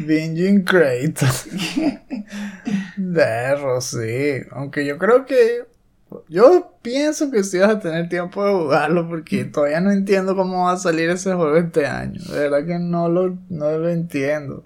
[0.00, 1.46] Binging Kratos.
[2.96, 4.40] Derro, sí.
[4.50, 5.64] Aunque yo creo que.
[6.28, 10.64] Yo pienso que sí vas a tener tiempo de jugarlo porque todavía no entiendo cómo
[10.64, 12.20] va a salir ese juego este año.
[12.20, 14.64] De verdad que no lo, no lo entiendo.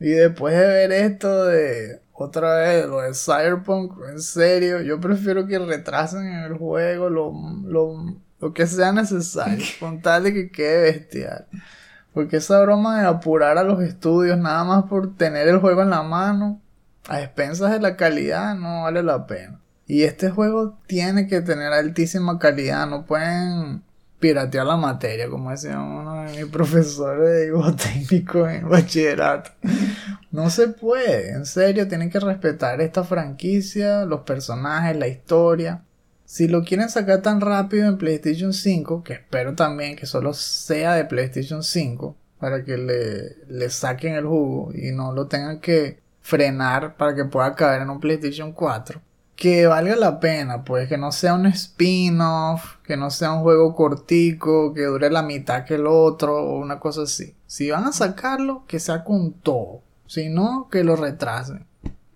[0.00, 5.46] Y después de ver esto de otra vez lo de Cyberpunk, en serio, yo prefiero
[5.46, 7.32] que retrasen el juego lo,
[7.64, 11.46] lo, lo que sea necesario, con tal de que quede bestial.
[12.12, 15.90] Porque esa broma de apurar a los estudios nada más por tener el juego en
[15.90, 16.60] la mano,
[17.08, 19.60] a expensas de la calidad, no vale la pena.
[19.86, 23.82] Y este juego tiene que tener altísima calidad, no pueden
[24.18, 29.50] piratear la materia, como decía uno de mis profesores de dibujo técnico en bachillerato.
[30.30, 35.84] No se puede, en serio, tienen que respetar esta franquicia, los personajes, la historia.
[36.24, 40.94] Si lo quieren sacar tan rápido en PlayStation 5, que espero también que solo sea
[40.94, 46.00] de PlayStation 5, para que le, le saquen el jugo y no lo tengan que
[46.20, 49.00] frenar para que pueda caer en un PlayStation 4
[49.38, 53.72] que valga la pena, pues que no sea un spin-off, que no sea un juego
[53.76, 57.36] cortico, que dure la mitad que el otro, o una cosa así.
[57.46, 59.82] Si van a sacarlo, que sea con todo.
[60.08, 61.64] Si no, que lo retrasen.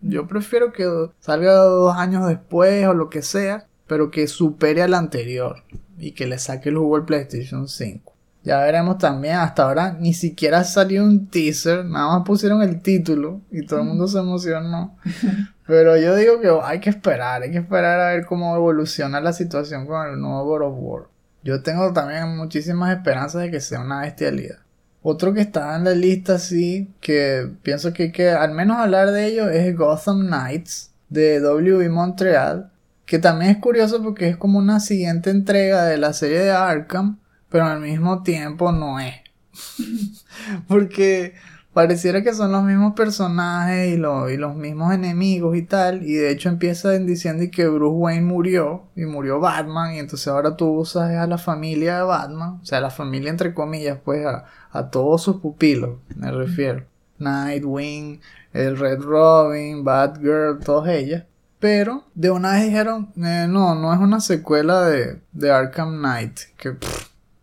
[0.00, 0.84] Yo prefiero que
[1.20, 5.62] salga dos años después o lo que sea, pero que supere al anterior
[5.98, 8.11] y que le saque el juego al PlayStation 5.
[8.44, 13.40] Ya veremos también, hasta ahora ni siquiera salió un teaser, nada más pusieron el título
[13.52, 14.96] y todo el mundo se emocionó.
[15.66, 19.32] Pero yo digo que hay que esperar, hay que esperar a ver cómo evoluciona la
[19.32, 21.02] situación con el nuevo God of War.
[21.44, 24.58] Yo tengo también muchísimas esperanzas de que sea una bestialidad.
[25.02, 29.10] Otro que está en la lista, sí, que pienso que hay que al menos hablar
[29.10, 32.70] de ello es Gotham Knights de WB Montreal,
[33.04, 37.18] que también es curioso porque es como una siguiente entrega de la serie de Arkham,
[37.52, 39.14] pero al mismo tiempo no es.
[40.66, 41.34] Porque
[41.74, 46.02] pareciera que son los mismos personajes y, y, los mismos enemigos y tal.
[46.02, 49.94] Y de hecho empiezan diciendo que Bruce Wayne murió y murió Batman.
[49.94, 52.60] Y entonces ahora tú usas a la familia de Batman.
[52.62, 56.86] O sea, la familia entre comillas, pues a, a todos sus pupilos, me refiero.
[57.18, 58.20] Nightwing,
[58.52, 61.24] el Red Robin, Batgirl, todas ellas.
[61.60, 66.40] Pero de una vez dijeron, eh, no, no es una secuela de, de Arkham Knight.
[66.56, 66.76] Que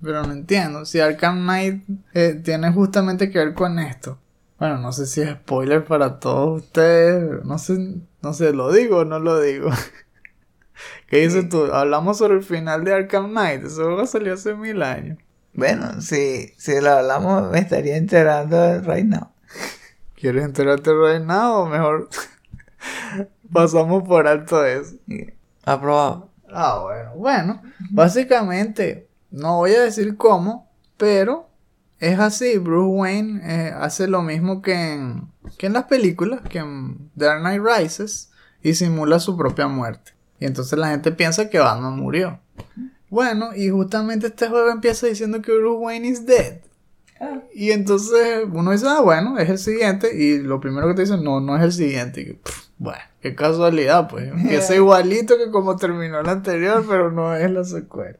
[0.02, 0.86] pero no entiendo.
[0.86, 1.84] Si Arkham Knight
[2.14, 4.18] eh, tiene justamente que ver con esto.
[4.58, 7.44] Bueno, no sé si es spoiler para todos ustedes.
[7.46, 9.70] No sé, no sé, ¿lo digo o no lo digo?
[11.08, 11.66] ¿Qué dices tú?
[11.74, 13.64] Hablamos sobre el final de Arkham Knight.
[13.66, 15.18] Eso salió hace mil años.
[15.54, 19.32] Bueno, si, si lo hablamos, me estaría enterando right now.
[20.16, 22.10] ¿Quieres enterarte right now o mejor
[23.54, 24.96] pasamos por alto eso?
[25.66, 26.30] Aprobado.
[26.52, 27.12] Ah, bueno.
[27.16, 31.50] Bueno, básicamente no voy a decir cómo, pero
[32.00, 32.58] es así.
[32.58, 37.42] Bruce Wayne eh, hace lo mismo que en, que en las películas, que en Dark
[37.42, 40.14] Knight Rises, y simula su propia muerte.
[40.40, 42.40] Y entonces la gente piensa que Batman murió.
[43.10, 46.60] Bueno, y justamente este juego empieza diciendo que Bruce Wayne is dead.
[47.20, 47.42] Ah.
[47.54, 50.16] Y entonces uno dice, ah, bueno, es el siguiente.
[50.16, 52.40] Y lo primero que te dicen, no, no es el siguiente.
[52.78, 54.28] bueno, qué casualidad, pues.
[54.32, 58.20] Empieza igualito que como terminó el anterior, pero no es la secuela.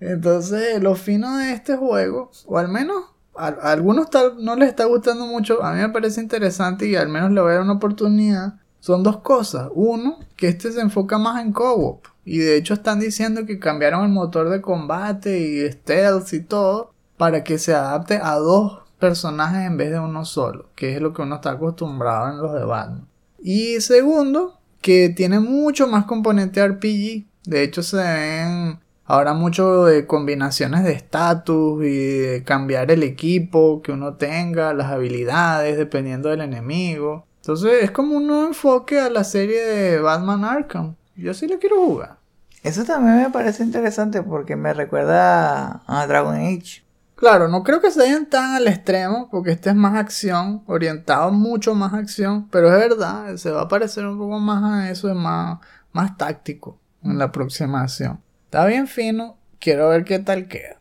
[0.00, 3.04] Entonces, lo fino de este juego, o al menos
[3.36, 7.08] a, algunos tal, no les está gustando mucho, a mí me parece interesante y al
[7.08, 9.68] menos le voy a dar una oportunidad, son dos cosas.
[9.74, 12.06] Uno, que este se enfoca más en co-op.
[12.24, 16.92] Y de hecho están diciendo que cambiaron el motor de combate y stealth y todo
[17.16, 21.12] para que se adapte a dos personajes en vez de uno solo, que es lo
[21.12, 23.08] que uno está acostumbrado en los de Batman.
[23.42, 27.26] Y segundo, que tiene mucho más componente RPG.
[27.44, 28.80] De hecho, se ven
[29.10, 34.86] ahora mucho de combinaciones de estatus y de cambiar el equipo que uno tenga, las
[34.86, 37.26] habilidades dependiendo del enemigo.
[37.40, 40.94] Entonces es como un nuevo enfoque a la serie de Batman Arkham.
[41.16, 42.18] Yo sí la quiero jugar.
[42.62, 46.84] Eso también me parece interesante porque me recuerda a Dragon Age.
[47.16, 51.32] Claro, no creo que se vayan tan al extremo, porque este es más acción, orientado
[51.32, 55.08] mucho más acción, pero es verdad, se va a parecer un poco más a eso,
[55.10, 55.58] es más,
[55.92, 58.20] más táctico en la aproximación.
[58.50, 60.80] Está bien fino, quiero ver qué tal queda.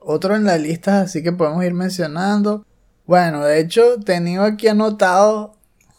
[0.00, 2.66] Otro en la lista, así que podemos ir mencionando.
[3.06, 5.54] Bueno, de hecho, tenía aquí anotado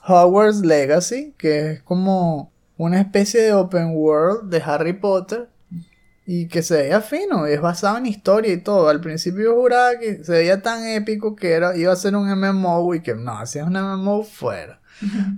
[0.06, 5.48] Hogwarts Legacy, que es como una especie de open world de Harry Potter,
[6.26, 8.90] y que se veía fino, es basado en historia y todo.
[8.90, 12.30] Al principio yo juraba que se veía tan épico que era, iba a ser un
[12.30, 14.82] MMO y que no, si es un MMO fuera.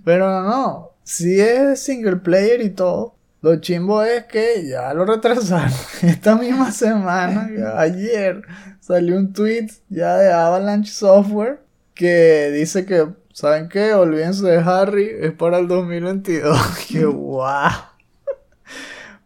[0.04, 3.17] Pero no, si es single player y todo.
[3.48, 5.72] Lo chimbo es que ya lo retrasaron.
[6.02, 8.42] Esta misma semana, ayer,
[8.82, 11.62] salió un tweet ya de Avalanche Software
[11.94, 13.94] que dice que, ¿saben qué?
[13.94, 16.60] Olvídense de Harry, es para el 2022.
[16.90, 17.72] que guau.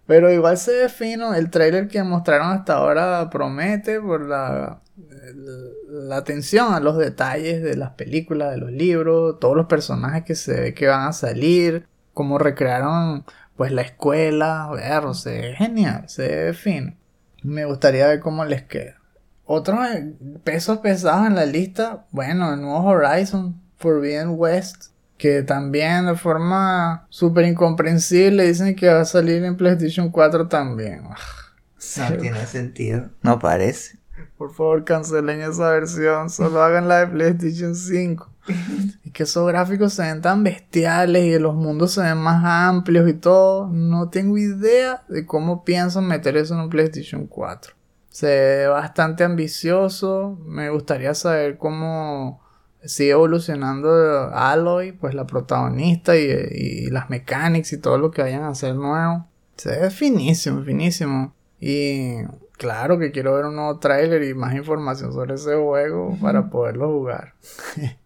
[0.05, 1.33] Pero igual se ve fino.
[1.33, 4.81] El trailer que mostraron hasta ahora promete por la,
[5.89, 10.35] la atención a los detalles de las películas, de los libros, todos los personajes que
[10.35, 13.25] se ve que van a salir, cómo recrearon
[13.61, 16.95] pues la escuela, ver, se ve genial, se ve fino.
[17.43, 18.95] Me gustaría ver cómo les queda.
[19.45, 19.77] Otros
[20.43, 24.85] pesos pesados en la lista, bueno, el nuevo Horizon Forbidden West
[25.15, 31.03] que también de forma súper incomprensible dicen que va a salir en PlayStation 4 también.
[31.03, 33.11] No tiene sentido.
[33.21, 33.99] No parece.
[34.39, 36.31] Por favor, cancelen esa versión.
[36.31, 38.27] Solo hagan la de PlayStation 5.
[39.03, 43.09] y que esos gráficos se ven tan bestiales y los mundos se ven más amplios
[43.09, 43.67] y todo.
[43.67, 47.73] No tengo idea de cómo piensan meter eso en un PlayStation 4.
[48.09, 50.37] Se ve bastante ambicioso.
[50.45, 52.41] Me gustaría saber cómo
[52.83, 53.89] sigue evolucionando
[54.33, 59.27] Aloy, pues la protagonista y, las mecánicas y todo lo que vayan a hacer nuevo.
[59.55, 61.33] Se ve finísimo, finísimo.
[61.59, 62.23] Y
[62.57, 66.89] claro que quiero ver un nuevo tráiler y más información sobre ese juego para poderlo
[66.91, 67.35] jugar.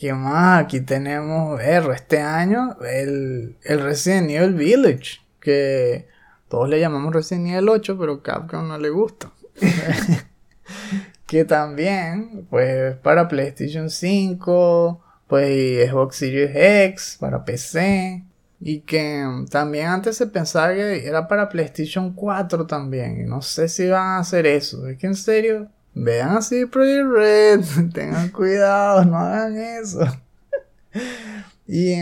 [0.00, 0.64] ¿Qué más?
[0.64, 6.08] Aquí tenemos, ver, este año el, el Resident Evil Village, que
[6.48, 9.30] todos le llamamos Resident Evil 8, pero Capcom no le gusta.
[11.26, 18.24] que también, pues para PlayStation 5, pues Xbox Series X, para PC,
[18.58, 23.68] y que también antes se pensaba que era para PlayStation 4 también, y no sé
[23.68, 29.04] si van a hacer eso, es que en serio, vean así Project Red, tengan cuidado,
[29.04, 30.00] no hagan eso.
[31.66, 31.96] y,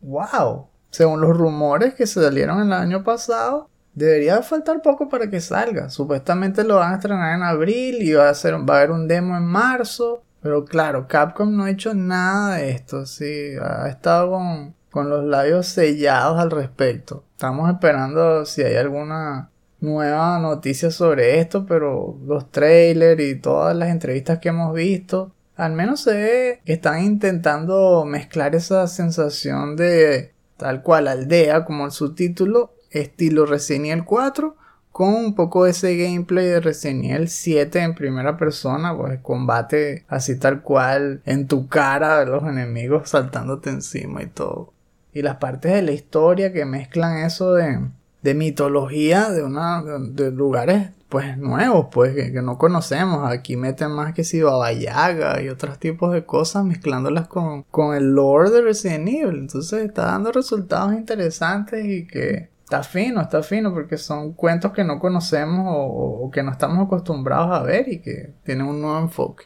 [0.00, 5.40] wow, según los rumores que se salieron el año pasado, Debería faltar poco para que
[5.40, 5.88] salga.
[5.88, 9.06] Supuestamente lo van a estrenar en abril y va a, ser, va a haber un
[9.06, 10.24] demo en marzo.
[10.42, 13.06] Pero claro, Capcom no ha hecho nada de esto.
[13.06, 17.24] Sí, ha estado con, con los labios sellados al respecto.
[17.32, 19.50] Estamos esperando si hay alguna
[19.84, 25.72] nueva noticia sobre esto, pero los trailers y todas las entrevistas que hemos visto, al
[25.72, 31.92] menos se ve que están intentando mezclar esa sensación de tal cual aldea como el
[31.92, 34.56] subtítulo estilo Resident Evil 4
[34.90, 40.04] con un poco de ese gameplay de Resident Evil 7 en primera persona, pues combate
[40.08, 44.72] así tal cual en tu cara de los enemigos saltándote encima y todo.
[45.12, 47.80] Y las partes de la historia que mezclan eso de,
[48.24, 53.30] de mitología de, una, de, lugares pues nuevos, pues que, no conocemos.
[53.30, 57.94] Aquí meten más que si Baba Yaga y otros tipos de cosas mezclándolas con, con
[57.94, 59.38] el lore de Resident Evil.
[59.38, 64.84] Entonces está dando resultados interesantes y que Está fino, está fino, porque son cuentos que
[64.84, 69.44] no conocemos o, que no estamos acostumbrados a ver y que tienen un nuevo enfoque.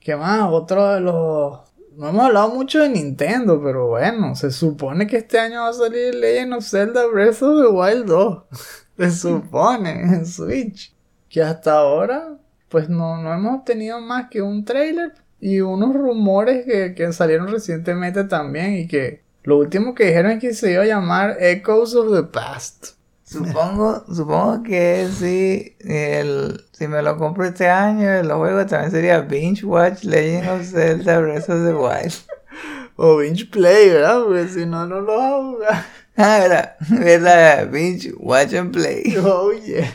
[0.00, 0.48] ¿Qué más?
[0.50, 1.60] Otro de los...
[1.96, 5.72] No hemos hablado mucho de Nintendo, pero bueno, se supone que este año va a
[5.72, 8.42] salir Legend of Zelda Breath of the Wild 2.
[8.98, 10.94] se supone, en Switch.
[11.30, 12.36] Que hasta ahora,
[12.68, 17.48] pues no, no hemos tenido más que un trailer y unos rumores que, que salieron
[17.48, 21.94] recientemente también y que lo último que dijeron es que se iba a llamar Echoes
[21.94, 22.95] of the Past.
[23.28, 29.20] Supongo, supongo que si, el, si me lo compro este año, el juego también sería
[29.20, 32.14] Binge Watch Legend of Zelda Breath of the Wild.
[32.98, 34.22] O Binge Play, ¿verdad?
[34.24, 35.84] Porque si no, no lo a jugar.
[36.18, 36.76] Ah, ¿verdad?
[36.88, 37.70] ¿verdad?
[37.70, 39.16] Binge Watch and Play.
[39.22, 39.94] Oh, yeah.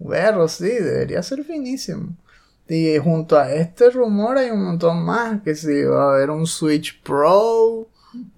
[0.00, 2.16] bueno, sí, debería ser finísimo.
[2.66, 6.46] Y junto a este rumor hay un montón más, que si va a haber un
[6.46, 7.88] Switch Pro,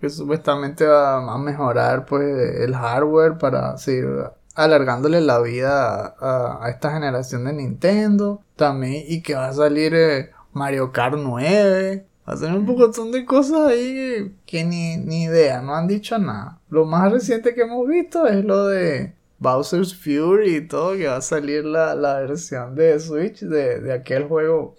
[0.00, 2.24] que supuestamente va a mejorar pues
[2.60, 4.06] el hardware para seguir
[4.54, 8.42] alargándole la vida a, esta generación de Nintendo.
[8.56, 12.06] También, y que va a salir eh, Mario Kart 9.
[12.26, 16.18] Va a tener un montón de cosas ahí que ni, ni idea, no han dicho
[16.18, 16.60] nada.
[16.70, 21.16] Lo más reciente que hemos visto es lo de Bowser's Fury y todo, que va
[21.16, 24.74] a salir la, versión de Switch de, de, aquel juego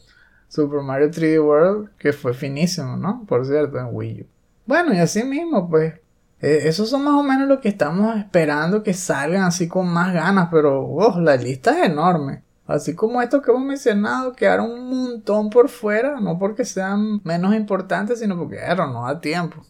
[0.47, 3.25] Super Mario 3D World, que fue finísimo, ¿no?
[3.27, 4.25] Por cierto, en Wii U.
[4.65, 5.93] Bueno, y así mismo, pues,
[6.41, 10.13] eh, esos son más o menos lo que estamos esperando que salgan así con más
[10.13, 12.43] ganas, pero oh, la lista es enorme.
[12.67, 17.53] Así como estos que hemos mencionado, quedaron un montón por fuera, no porque sean menos
[17.53, 19.63] importantes, sino porque claro, no da tiempo.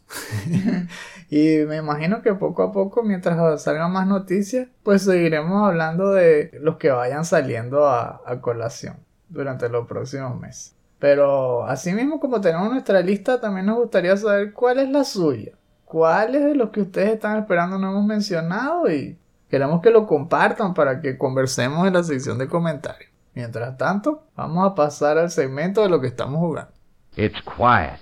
[1.29, 6.51] y me imagino que poco a poco, mientras salgan más noticias, pues seguiremos hablando de
[6.61, 10.74] los que vayan saliendo a, a colación durante los próximos meses.
[11.05, 15.51] Pero así mismo como tenemos nuestra lista, también nos gustaría saber cuál es la suya.
[15.83, 18.91] ¿Cuáles de los que ustedes están esperando no hemos mencionado?
[18.91, 19.15] Y
[19.47, 23.11] queremos que lo compartan para que conversemos en la sección de comentarios.
[23.35, 26.71] Mientras tanto, vamos a pasar al segmento de lo que estamos jugando.
[27.15, 27.99] It's quiet.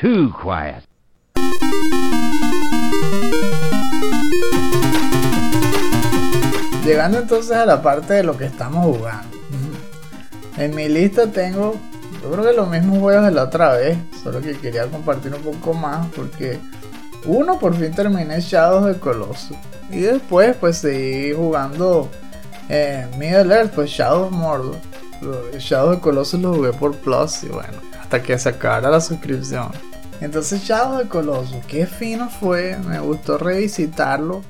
[0.00, 0.84] Too quiet.
[6.84, 9.38] Llegando entonces a la parte de lo que estamos jugando.
[10.56, 11.76] En mi lista tengo,
[12.22, 15.42] yo creo que los mismos juegos de la otra vez, solo que quería compartir un
[15.42, 16.58] poco más porque
[17.26, 19.56] uno, por fin terminé Shadows de Colossus.
[19.90, 22.08] Y después, pues seguí jugando
[22.68, 24.76] eh, Middle Earth, pues Shadow of Mordor.
[25.58, 29.70] Shadow de Colossus lo jugué por Plus y bueno, hasta que se acabara la suscripción.
[30.20, 34.42] Entonces Shadow de Colossus, qué fino fue, me gustó revisitarlo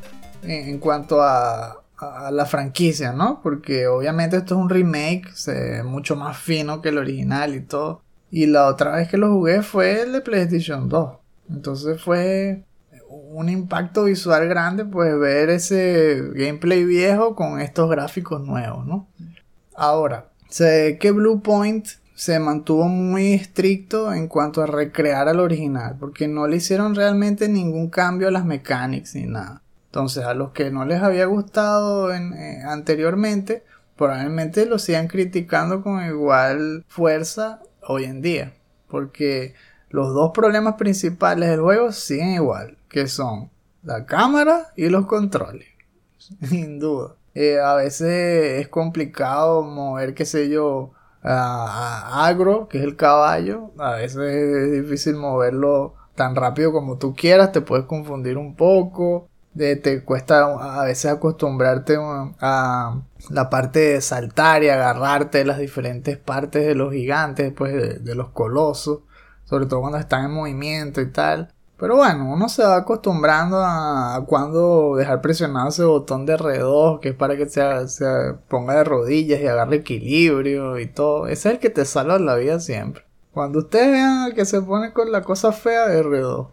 [0.42, 3.40] en, cuanto a, a, la franquicia, ¿no?
[3.42, 8.02] Porque obviamente esto es un remake, se, mucho más fino que el original y todo.
[8.30, 11.12] Y la otra vez que lo jugué fue el de PlayStation 2.
[11.50, 12.64] Entonces fue
[13.08, 19.08] un impacto visual grande pues ver ese gameplay viejo con estos gráficos nuevos, ¿no?
[19.74, 25.96] Ahora, sé que Blue Point se mantuvo muy estricto en cuanto a recrear al original,
[25.98, 29.62] porque no le hicieron realmente ningún cambio a las mecánicas ni nada.
[29.90, 33.64] Entonces, a los que no les había gustado eh, anteriormente,
[33.96, 38.54] probablemente lo sigan criticando con igual fuerza hoy en día,
[38.88, 39.54] porque
[39.88, 43.50] los dos problemas principales del juego siguen igual, que son
[43.82, 45.66] la cámara y los controles,
[46.42, 47.16] sin duda.
[47.34, 53.72] Eh, a veces es complicado mover, qué sé yo, a, agro, que es el caballo.
[53.78, 59.29] A veces es difícil moverlo tan rápido como tú quieras, te puedes confundir un poco.
[59.56, 60.44] Te cuesta
[60.80, 66.74] a veces acostumbrarte a la parte de saltar y agarrarte de las diferentes partes de
[66.74, 69.00] los gigantes, pues de los colosos
[69.50, 71.52] sobre todo cuando están en movimiento y tal.
[71.76, 77.08] Pero bueno, uno se va acostumbrando a, cuando dejar presionado ese botón de R2, que
[77.10, 78.06] es para que se, se,
[78.48, 81.26] ponga de rodillas y agarre equilibrio y todo.
[81.26, 83.04] Ese es el que te salva la vida siempre.
[83.32, 86.48] Cuando ustedes vean que se pone con la cosa fea, R2.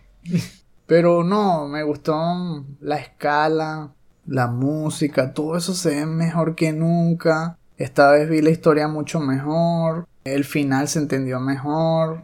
[0.88, 2.15] Pero no, me gustó
[2.79, 3.93] la escala,
[4.25, 7.57] la música, todo eso se ve mejor que nunca.
[7.75, 10.07] Esta vez vi la historia mucho mejor.
[10.23, 12.23] El final se entendió mejor.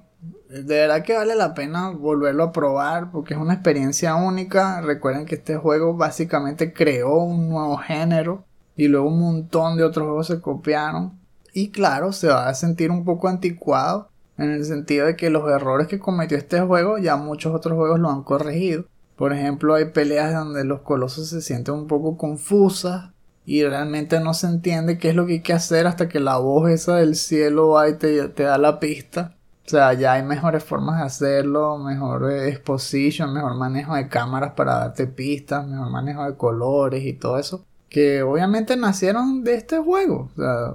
[0.49, 4.79] De verdad que vale la pena volverlo a probar porque es una experiencia única.
[4.79, 8.45] Recuerden que este juego básicamente creó un nuevo género
[8.77, 11.19] y luego un montón de otros juegos se copiaron.
[11.53, 15.49] Y claro, se va a sentir un poco anticuado en el sentido de que los
[15.49, 18.85] errores que cometió este juego ya muchos otros juegos lo han corregido.
[19.15, 23.11] Por ejemplo, hay peleas donde los colosos se sienten un poco confusas
[23.45, 26.37] y realmente no se entiende qué es lo que hay que hacer hasta que la
[26.37, 29.35] voz esa del cielo va y te, te da la pista.
[29.65, 34.75] O sea, ya hay mejores formas de hacerlo, mejor exposition, mejor manejo de cámaras para
[34.75, 37.65] darte pistas, mejor manejo de colores y todo eso.
[37.89, 40.29] Que obviamente nacieron de este juego.
[40.33, 40.73] O sea,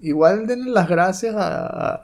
[0.00, 2.00] igual den las gracias a,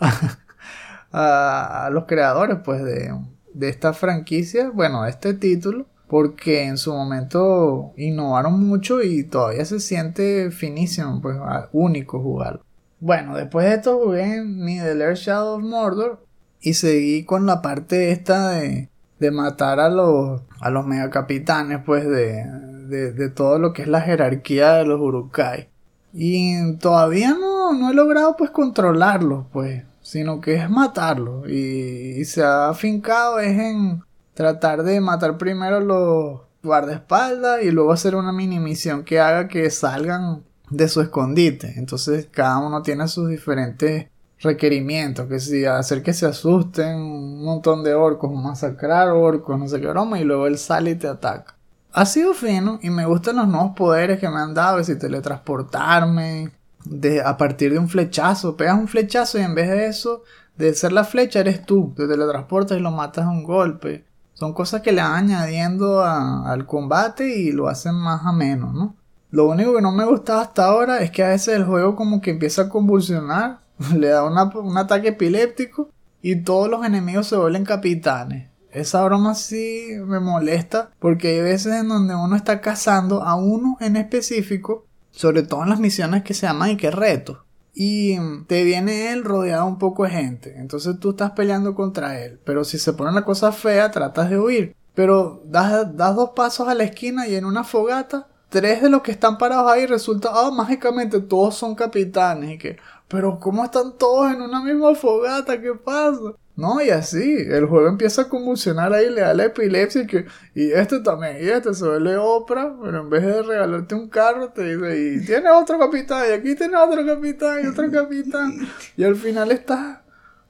[1.91, 3.15] los creadores pues de,
[3.53, 5.87] de esta franquicia, bueno, de este título.
[6.07, 11.37] Porque en su momento innovaron mucho y todavía se siente finísimo, pues
[11.73, 12.62] único jugarlo.
[13.01, 16.25] Bueno, después de esto jugué Middle Earth Shadow of Mordor
[16.61, 18.89] y seguí con la parte esta de,
[19.19, 22.45] de matar a los, a los megacapitanes, pues de,
[22.87, 25.69] de, de, todo lo que es la jerarquía de los Urukai.
[26.12, 31.48] Y todavía no, no he logrado pues controlarlos, pues, sino que es matarlos.
[31.48, 38.14] Y, se ha afincado es en tratar de matar primero los guardaespaldas y luego hacer
[38.14, 41.74] una mini misión que haga que salgan de su escondite.
[41.76, 44.09] Entonces cada uno tiene sus diferentes
[44.40, 49.80] requerimientos, que si hacer que se asusten un montón de orcos, masacrar orcos, no sé
[49.80, 51.57] qué broma, y luego él sale y te ataca.
[51.92, 56.52] Ha sido fino y me gustan los nuevos poderes que me han dado, si teletransportarme,
[56.85, 60.22] de, a partir de un flechazo, pegas un flechazo y en vez de eso,
[60.57, 64.05] de ser la flecha eres tú, te teletransportas y lo matas a un golpe.
[64.35, 68.97] Son cosas que le van añadiendo al combate y lo hacen más ameno, ¿no?
[69.30, 72.20] Lo único que no me gustaba hasta ahora es que a veces el juego como
[72.20, 73.61] que empieza a convulsionar,
[73.97, 75.91] le da un ataque epiléptico
[76.22, 78.49] y todos los enemigos se vuelven capitanes.
[78.70, 83.76] Esa broma sí me molesta porque hay veces en donde uno está cazando a uno
[83.80, 87.39] en específico, sobre todo en las misiones que se llaman y que retos.
[87.73, 90.55] Y te viene él rodeado un poco de gente.
[90.59, 92.39] Entonces tú estás peleando contra él.
[92.45, 94.77] Pero si se pone la cosa fea, tratas de huir.
[94.95, 99.03] Pero das, das dos pasos a la esquina y en una fogata tres de los
[99.03, 102.77] que están parados ahí resulta, ah, mágicamente todos son capitanes y que,
[103.09, 105.61] pero ¿cómo están todos en una misma fogata?
[105.61, 106.35] ¿Qué pasa?
[106.57, 110.26] No, y así, el juego empieza a convulsionar ahí, le da la epilepsia y que,
[110.55, 114.50] y este también, y este se vuelve Oprah, pero en vez de regalarte un carro,
[114.50, 119.02] te dice, y tiene otro capitán, y aquí tiene otro capitán, y otro capitán, y
[119.02, 119.98] al final estás,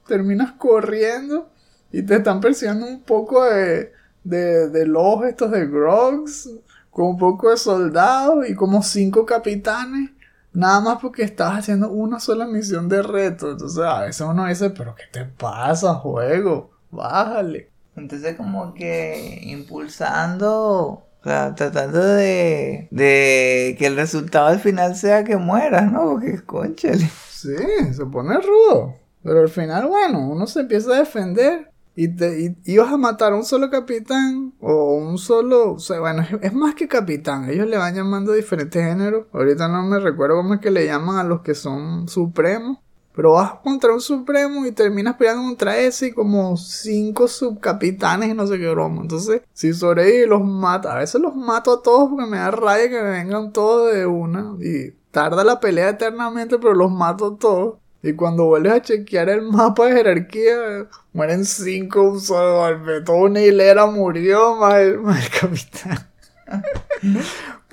[0.06, 1.50] terminas corriendo,
[1.90, 3.92] y te están persiguiendo un poco de,
[4.24, 6.50] de, de los estos de Grogs,
[6.90, 10.10] con un poco de soldados y como cinco capitanes.
[10.54, 13.50] Nada más porque estabas haciendo una sola misión de reto.
[13.50, 16.70] Entonces a veces uno dice, pero ¿qué te pasa, juego?
[16.90, 17.70] Bájale.
[17.96, 25.24] Entonces como que impulsando, o sea, tratando de, de que el resultado al final sea
[25.24, 26.12] que mueras, ¿no?
[26.12, 27.10] Porque conchale.
[27.28, 27.56] Sí,
[27.92, 28.94] se pone rudo.
[29.22, 33.36] Pero al final, bueno, uno se empieza a defender y, te, ibas a matar a
[33.36, 37.78] un solo capitán o un solo, o sea, bueno, es, más que capitán, ellos le
[37.78, 41.42] van llamando diferentes géneros, ahorita no me recuerdo cómo es que le llaman a los
[41.42, 42.78] que son supremos,
[43.14, 48.34] pero vas contra un supremo y terminas peleando contra ese y como cinco subcapitanes y
[48.34, 52.10] no sé qué broma, entonces si sobrevives los mata, a veces los mato a todos
[52.10, 56.58] porque me da rabia que me vengan todos de una y tarda la pelea eternamente
[56.58, 57.74] pero los mato a todos.
[58.04, 63.00] Y cuando vuelves a chequear el mapa de jerarquía, mueren cinco golpe.
[63.00, 65.00] Toda una hilera murió, más el,
[65.40, 66.06] capitán.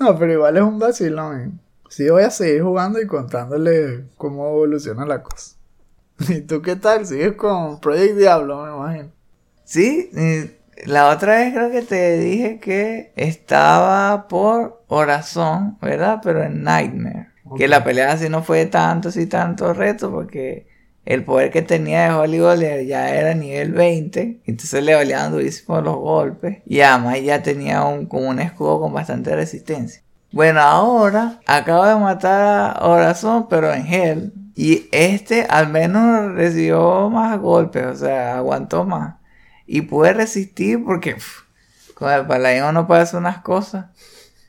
[0.00, 1.60] no, pero igual es un vacilón.
[1.90, 5.56] Sí, voy a seguir jugando y contándole cómo evoluciona la cosa.
[6.26, 7.04] ¿Y tú qué tal?
[7.04, 9.12] ¿Sigues con Project Diablo, me imagino?
[9.64, 10.10] Sí,
[10.86, 16.20] la otra vez creo que te dije que estaba por Horazón, ¿verdad?
[16.22, 17.31] Pero en Nightmare.
[17.56, 20.66] Que la pelea así no fue tanto, así tanto reto, porque
[21.04, 25.96] el poder que tenía de Hollywood ya era nivel 20, entonces le valían durísimo los
[25.96, 30.02] golpes, y además ya tenía un, como un escudo con bastante resistencia.
[30.30, 37.10] Bueno, ahora acabo de matar a Horazon, pero en Hell, y este al menos recibió
[37.10, 39.16] más golpes, o sea, aguantó más.
[39.66, 41.16] Y pude resistir porque
[41.94, 43.86] con el paladín no puede hacer unas cosas.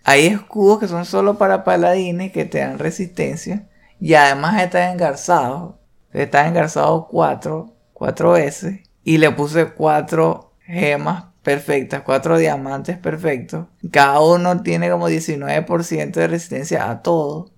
[0.04, 3.68] Hay escudos que son solo para paladines que te dan resistencia.
[4.00, 5.76] Y además están engarzados.
[6.12, 8.82] Están engarzados cuatro, cuatro veces.
[9.04, 13.68] Y le puse cuatro gemas perfectas, cuatro diamantes perfectos.
[13.92, 17.52] Cada uno tiene como 19% de resistencia a todo.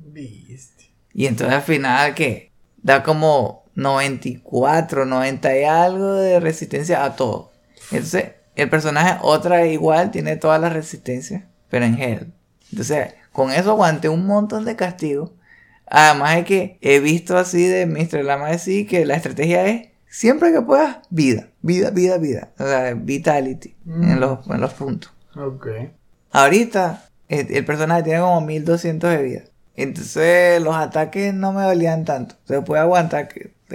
[1.14, 2.52] Y entonces al final, ¿qué?
[2.82, 7.52] Da como 94, 90 y algo de resistencia a todo.
[7.91, 12.34] Entonces, el personaje otra igual tiene toda la resistencia, pero en Hell.
[12.71, 15.32] Entonces, con eso aguanté un montón de castigos.
[15.88, 18.23] Además de que he visto así de Mr.
[18.23, 22.53] Lama decir que la estrategia es siempre que puedas, vida, vida, vida, vida.
[22.57, 24.19] O sea, vitality en, mm.
[24.21, 25.11] los, en los puntos.
[25.36, 25.67] Ok.
[26.32, 29.41] Ahorita el, personaje tiene como 1200 de vida.
[29.76, 32.36] Entonces los ataques no me valían tanto.
[32.45, 33.28] Se puede aguantar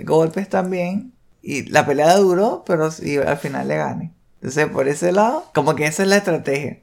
[0.05, 1.13] golpes también.
[1.43, 4.15] Y la pelea duró, pero si al final le gane.
[4.37, 6.79] Entonces por ese lado, como que esa es la estrategia.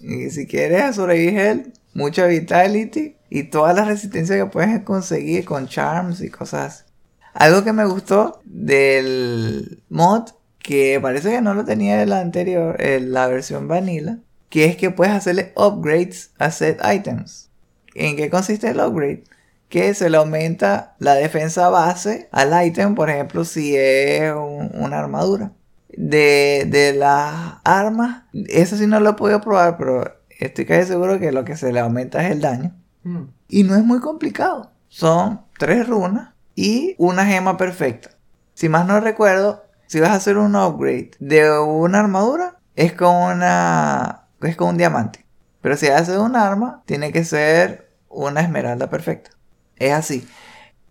[0.00, 6.20] Y si quieres sobrevivir, mucha vitality y toda la resistencia que puedes conseguir con charms
[6.20, 6.86] y cosas.
[7.34, 12.76] Algo que me gustó del mod, que parece que no lo tenía en la anterior,
[12.80, 17.50] la versión vanilla, que es que puedes hacerle upgrades a set items.
[17.94, 19.24] ¿En qué consiste el upgrade?
[19.68, 25.52] Que se le aumenta la defensa base al item, por ejemplo, si es una armadura
[26.00, 31.18] de, de las armas, eso sí no lo he podido probar, pero estoy casi seguro
[31.18, 32.74] que lo que se le aumenta es el daño.
[33.02, 33.24] Mm.
[33.48, 34.70] Y no es muy complicado.
[34.88, 38.10] Son tres runas y una gema perfecta.
[38.54, 43.14] Si más no recuerdo, si vas a hacer un upgrade de una armadura, es con
[43.14, 44.22] una.
[44.40, 45.26] es con un diamante.
[45.60, 49.30] Pero si haces un arma, tiene que ser una esmeralda perfecta.
[49.76, 50.26] Es así.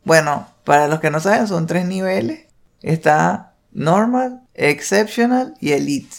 [0.04, 2.46] Bueno, Para los que no saben, son tres niveles.
[2.82, 3.49] Está
[3.80, 6.18] normal, exceptional y elite.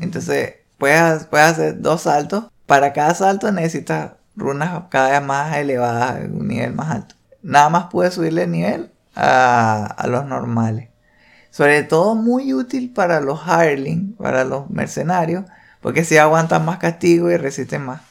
[0.00, 2.44] Entonces, puedes, puedes hacer dos saltos.
[2.66, 7.14] Para cada salto necesitas runas cada vez más elevadas, un nivel más alto.
[7.42, 10.90] Nada más puedes subirle el nivel a, a los normales.
[11.50, 15.46] Sobre todo muy útil para los hireling, para los mercenarios,
[15.80, 18.02] porque si aguantan más castigo y resisten más.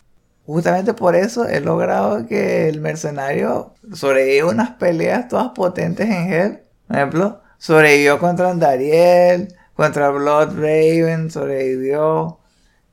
[0.45, 6.59] Justamente por eso he logrado que el mercenario sobreviva unas peleas todas potentes en Hell.
[6.87, 12.39] Por ejemplo, sobrevivió contra Andariel, contra Blood Raven, sobrevivió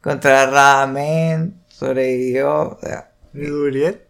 [0.01, 2.71] contra Ramen, sobrevivió.
[2.73, 4.03] O sea, ¿Y Duriel?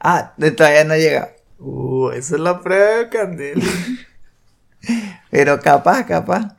[0.00, 1.32] ah, de todavía no llega.
[1.58, 3.64] Uh, esa es la prueba de Candela.
[5.30, 6.56] Pero capaz, capaz.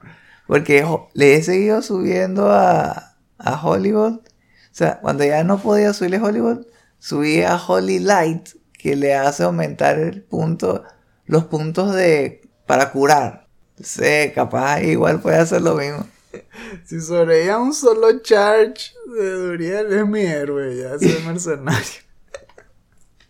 [0.48, 4.20] Porque jo- le he seguido subiendo a, a Hollywood.
[4.20, 6.66] O sea, cuando ya no podía subirle Hollywood,
[7.00, 10.84] subí a Holy Light, que le hace aumentar el punto,
[11.26, 13.48] los puntos de para curar.
[13.72, 16.08] Entonces, capaz igual puede hacer lo mismo.
[16.86, 22.02] Si sobrevive a un solo charge de Duriel, es mi héroe, ya soy mercenario.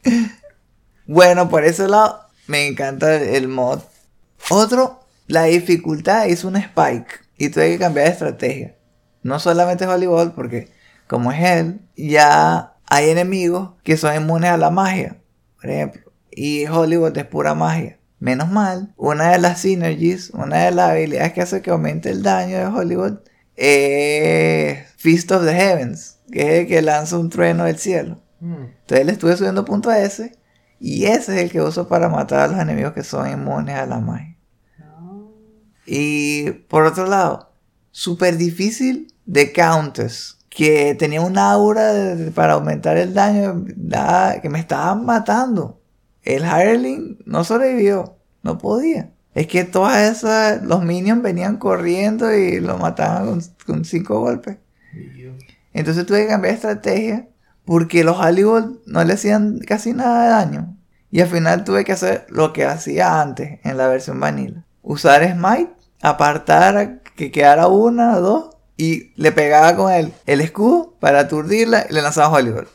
[1.08, 3.82] Bueno, por ese lado, me encanta el, mod.
[4.50, 7.22] Otro, la dificultad es un spike.
[7.38, 8.76] Y tuve que cambiar de estrategia.
[9.22, 10.72] No solamente Hollywood, porque
[11.08, 15.18] como es él, ya hay enemigos que son inmunes a la magia.
[15.62, 16.12] Por ejemplo.
[16.32, 18.00] Y Hollywood es pura magia.
[18.20, 22.24] Menos mal, una de las synergies, una de las habilidades que hace que aumente el
[22.24, 23.18] daño de Hollywood
[23.56, 28.22] es Feast of the Heavens, que es el que lanza un trueno del cielo.
[28.42, 30.38] Entonces le estuve subiendo punto a ese.
[30.80, 33.86] Y ese es el que uso para matar a los enemigos que son inmunes a
[33.86, 34.38] la magia.
[35.86, 37.54] Y por otro lado,
[37.92, 40.38] súper difícil de counters.
[40.50, 45.82] Que tenía un aura de- para aumentar el daño da- que me estaban matando.
[46.26, 48.18] El Hireling no sobrevivió.
[48.42, 49.12] No podía.
[49.34, 54.58] Es que todas esas, los minions venían corriendo y lo mataban con, cinco golpes.
[55.74, 57.28] Entonces tuve que cambiar de estrategia
[57.66, 60.78] porque los Hollywood no le hacían casi nada de daño.
[61.12, 64.66] Y al final tuve que hacer lo que hacía antes en la versión vanilla.
[64.82, 70.96] Usar Smite, apartar que quedara una o dos y le pegaba con el, el escudo
[71.00, 72.68] para aturdirla y le lanzaba Hollywood.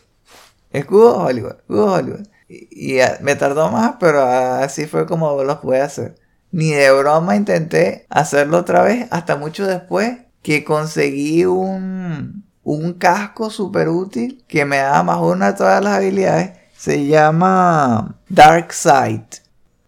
[0.71, 2.27] Escudo, Hollywood, escudo, Hollywood.
[2.51, 6.17] Y, y, me tardó más, pero así fue como lo pude hacer.
[6.51, 13.51] Ni de broma intenté hacerlo otra vez hasta mucho después que conseguí un, un casco
[13.51, 16.53] súper útil que me da más una a todas las habilidades.
[16.77, 19.37] Se llama Dark Sight.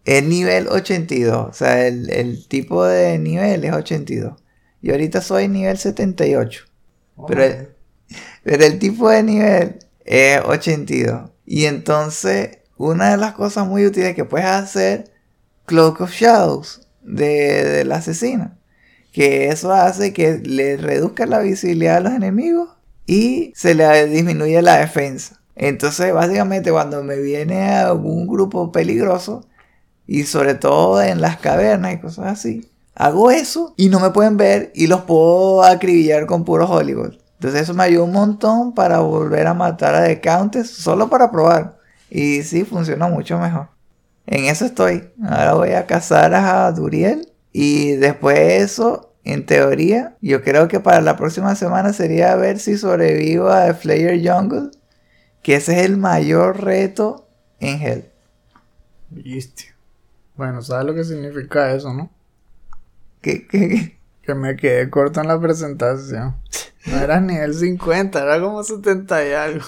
[0.05, 1.49] Es nivel 82.
[1.49, 4.35] O sea, el, el tipo de nivel es 82.
[4.83, 6.65] Y ahorita soy nivel 78.
[7.27, 7.69] Pero el,
[8.45, 11.32] pero el tipo de nivel es 82.
[11.45, 15.12] Y entonces, una de las cosas muy útiles que puedes hacer,
[15.66, 18.59] Cloak of Shadows de, de la asesina.
[19.12, 22.70] Que eso hace que le reduzca la visibilidad a los enemigos
[23.07, 25.40] y se le disminuye la defensa.
[25.55, 29.47] Entonces, básicamente, cuando me viene algún grupo peligroso,
[30.07, 34.36] y sobre todo en las cavernas y cosas así, hago eso y no me pueden
[34.36, 37.14] ver y los puedo acribillar con puro Hollywood.
[37.43, 41.32] Entonces eso me ayuda un montón para volver a matar a The Countess solo para
[41.32, 41.76] probar.
[42.09, 43.66] Y sí, funciona mucho mejor.
[44.28, 45.11] En eso estoy.
[45.24, 47.32] Ahora voy a cazar a Duriel.
[47.51, 52.61] Y después de eso, en teoría, yo creo que para la próxima semana sería ver
[52.61, 54.70] si sobrevivo a The Flayer Jungle.
[55.43, 57.26] Que ese es el mayor reto
[57.59, 58.05] en Hell.
[59.11, 59.74] Viste.
[60.36, 62.09] Bueno, ¿sabes lo que significa eso, no?
[63.20, 64.02] ¿Qué, qué, qué?
[64.23, 66.37] Que me quedé corto en la presentación.
[66.87, 69.64] No era nivel 50, era como 70 y algo.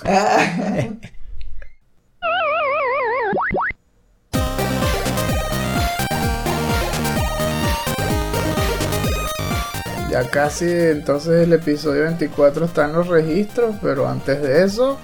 [10.10, 14.96] Ya casi entonces el episodio 24 está en los registros, pero antes de eso,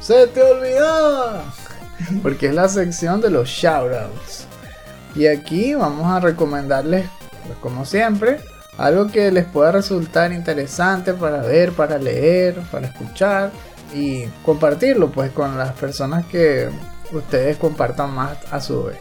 [0.00, 1.42] ¡se te olvidó!
[2.22, 4.46] Porque es la sección de los shoutouts.
[5.14, 7.04] Y aquí vamos a recomendarles,
[7.46, 8.40] pues, como siempre,
[8.78, 13.50] algo que les pueda resultar interesante para ver, para leer, para escuchar
[13.92, 16.68] y compartirlo pues con las personas que
[17.12, 18.98] ustedes compartan más a su vez.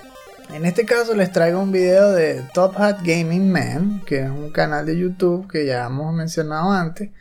[0.49, 4.49] En este caso les traigo un video de Top Hat Gaming Man, que es un
[4.49, 7.11] canal de YouTube que ya hemos mencionado antes,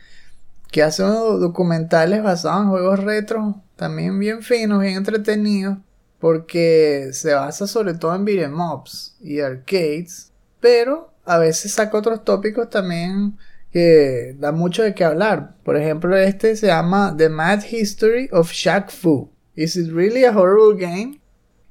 [0.71, 5.77] que hace documentales basados en juegos retro, también bien finos, bien entretenidos,
[6.19, 12.23] porque se basa sobre todo en beat'em ups y arcades, pero a veces saca otros
[12.23, 13.37] tópicos también
[13.71, 15.55] que da mucho de qué hablar.
[15.63, 19.29] Por ejemplo, este se llama The Mad History of Shaq Fu.
[19.55, 21.19] Is it really a horrible game?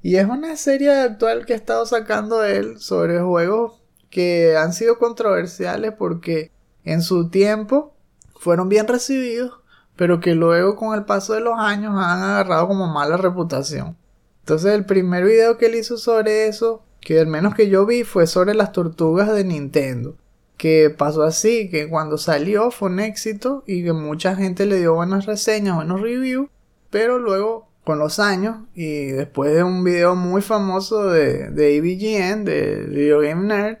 [0.03, 3.81] Y es una serie actual que ha estado sacando él sobre juegos
[4.11, 6.51] que han sido controversiales porque
[6.85, 7.95] en su tiempo
[8.35, 9.59] fueron bien recibidos,
[9.95, 13.97] pero que luego con el paso de los años han agarrado como mala reputación.
[14.41, 18.03] Entonces el primer video que él hizo sobre eso, que al menos que yo vi,
[18.03, 20.17] fue sobre las tortugas de Nintendo.
[20.57, 24.93] Que pasó así, que cuando salió fue un éxito y que mucha gente le dio
[24.93, 26.49] buenas reseñas, buenos reviews,
[26.89, 32.43] pero luego con los años y después de un video muy famoso de, de AVGN,
[32.43, 33.77] de Video Game Nerd,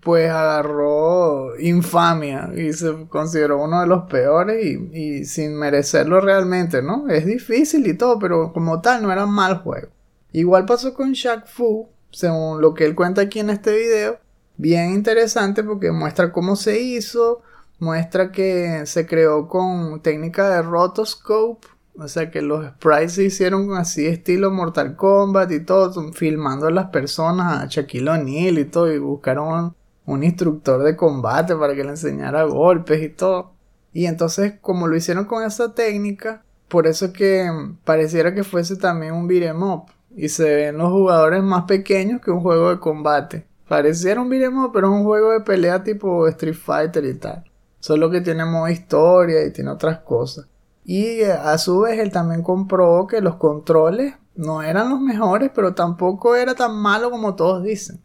[0.00, 7.06] pues agarró infamia y se consideró uno de los peores y, sin merecerlo realmente, ¿no?
[7.10, 9.88] Es difícil y todo, pero como tal no era mal juego.
[10.32, 14.18] Igual pasó con Shaq Fu, según lo que él cuenta aquí en este video,
[14.56, 17.42] bien interesante porque muestra cómo se hizo,
[17.78, 23.74] muestra que se creó con técnica de rotoscope, o sea que los sprites se hicieron
[23.74, 28.92] así estilo Mortal Kombat y todo, filmando a las personas, a Shaquille O'Neal y todo,
[28.92, 29.74] y buscaron
[30.06, 33.52] un instructor de combate para que le enseñara golpes y todo.
[33.92, 37.46] Y entonces, como lo hicieron con esa técnica, por eso que
[37.84, 39.86] pareciera que fuese también un beat'em up.
[40.14, 43.46] Y se ven los jugadores más pequeños que un juego de combate.
[43.68, 47.44] Pareciera un up, pero es un juego de pelea tipo Street Fighter y tal.
[47.80, 50.46] Solo que tiene modo historia y tiene otras cosas.
[50.84, 55.74] Y a su vez él también comprobó que los controles no eran los mejores, pero
[55.74, 58.00] tampoco era tan malo como todos dicen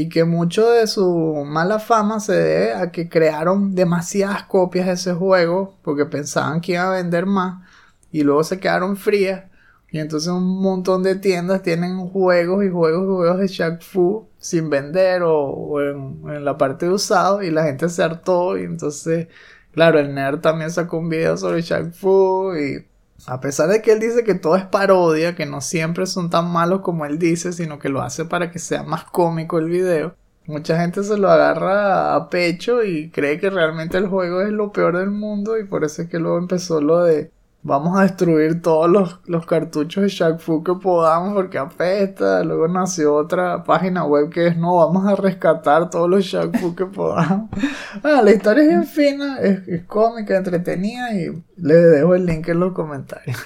[0.00, 4.92] y que mucho de su mala fama se debe a que crearon demasiadas copias de
[4.92, 7.66] ese juego porque pensaban que iba a vender más
[8.12, 9.46] y luego se quedaron frías
[9.90, 14.28] y entonces un montón de tiendas tienen juegos y juegos y juegos de Shaq Fu
[14.38, 18.64] sin vender o, en, en, la parte de usado y la gente se hartó y
[18.64, 19.28] entonces
[19.72, 22.86] claro el nerd también sacó un video sobre Shaq Fu y
[23.26, 26.50] a pesar de que él dice que todo es parodia, que no siempre son tan
[26.52, 30.14] malos como él dice, sino que lo hace para que sea más cómico el video,
[30.46, 34.72] mucha gente se lo agarra a pecho y cree que realmente el juego es lo
[34.72, 37.30] peor del mundo y por eso es que luego empezó lo de
[37.68, 42.42] vamos a destruir todos los, cartuchos de Shaq Fu que podamos porque apesta.
[42.42, 46.74] Luego nació otra página web que es no, vamos a rescatar todos los Shaq Fu
[46.74, 47.50] que podamos.
[48.02, 52.72] Ah, la historia es fina, es, cómica, entretenida y les dejo el link en los
[52.72, 53.36] comentarios.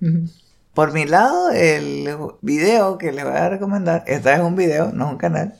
[0.74, 2.08] Por mi lado, el
[2.40, 5.54] video que les voy a recomendar, esta es un video, no es un canal,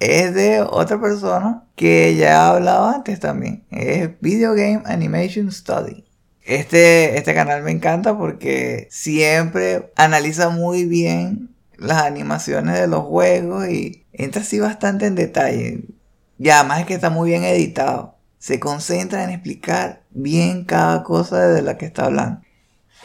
[0.00, 3.64] es de otra persona que ya he hablado antes también.
[3.70, 6.07] Es Video Game Animation Study.
[6.48, 13.68] Este, este canal me encanta porque siempre analiza muy bien las animaciones de los juegos
[13.68, 15.84] y entra así bastante en detalle.
[16.38, 18.16] Y además es que está muy bien editado.
[18.38, 22.40] Se concentra en explicar bien cada cosa de la que está hablando.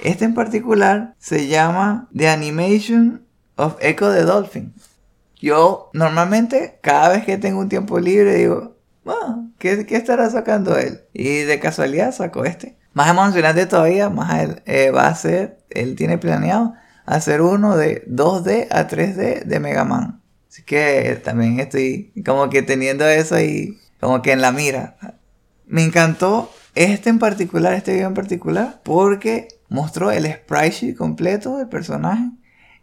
[0.02, 3.26] Este en particular se llama The Animation
[3.58, 4.74] of Echo the Dolphin.
[5.42, 10.78] Yo normalmente cada vez que tengo un tiempo libre digo, ah, ¿qué, ¿qué estará sacando
[10.78, 11.02] él?
[11.12, 12.82] Y de casualidad saco este.
[12.94, 16.74] Más emocionante todavía, más eh, va a ser, él tiene planeado
[17.06, 20.22] hacer uno de 2D a 3D de Mega Man.
[20.48, 24.98] Así que también estoy como que teniendo eso ahí, como que en la mira.
[25.66, 31.70] Me encantó este en particular, este video en particular, porque mostró el sprite completo del
[31.70, 32.30] personaje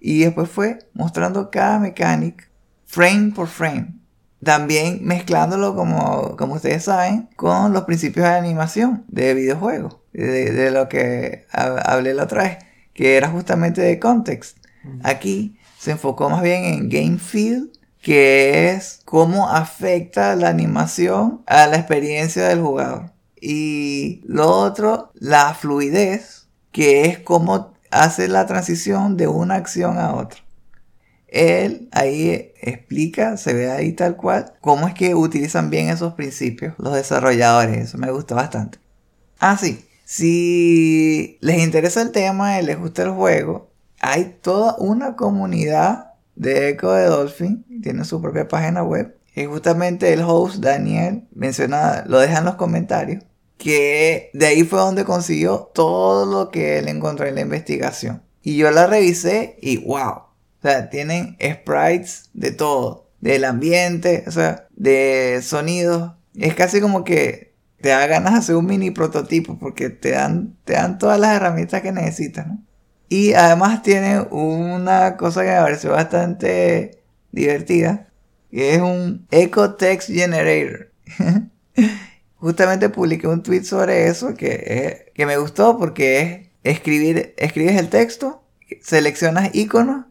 [0.01, 2.51] y después fue mostrando cada mecánica
[2.91, 4.00] frame por frame.
[4.43, 10.89] También mezclándolo, como, como ustedes saben, con los principios de animación de videojuegos de, lo
[10.89, 12.59] que hablé la otra vez,
[12.95, 14.59] que era justamente de context.
[15.03, 21.67] Aquí se enfocó más bien en game feel, que es cómo afecta la animación a
[21.67, 23.11] la experiencia del jugador.
[23.41, 30.15] Y lo otro, la fluidez, que es cómo hace la transición de una acción a
[30.15, 30.41] otra.
[31.31, 36.75] Él ahí explica, se ve ahí tal cual, cómo es que utilizan bien esos principios
[36.79, 37.77] los desarrolladores.
[37.77, 38.79] Eso me gusta bastante.
[39.39, 39.85] Ah, sí.
[40.05, 43.71] Si les interesa el tema y les gusta el juego,
[44.01, 49.17] hay toda una comunidad de Echo de Dolphin, tiene su propia página web.
[49.37, 53.23] Y justamente el host Daniel menciona, lo deja en los comentarios,
[53.57, 58.23] que de ahí fue donde consiguió todo lo que él encontró en la investigación.
[58.43, 60.30] Y yo la revisé y wow.
[60.61, 63.09] O sea, tienen sprites de todo.
[63.21, 66.13] Del ambiente, o sea, de sonidos.
[66.35, 70.57] Es casi como que te da ganas de hacer un mini prototipo porque te dan,
[70.65, 72.47] te dan todas las herramientas que necesitas.
[73.09, 77.03] Y además tiene una cosa que me pareció bastante
[77.33, 78.09] divertida,
[78.51, 80.93] que es un Echo Text Generator.
[82.37, 87.89] Justamente publiqué un tweet sobre eso que, que me gustó porque es escribir, escribes el
[87.89, 88.45] texto,
[88.83, 90.07] seleccionas iconos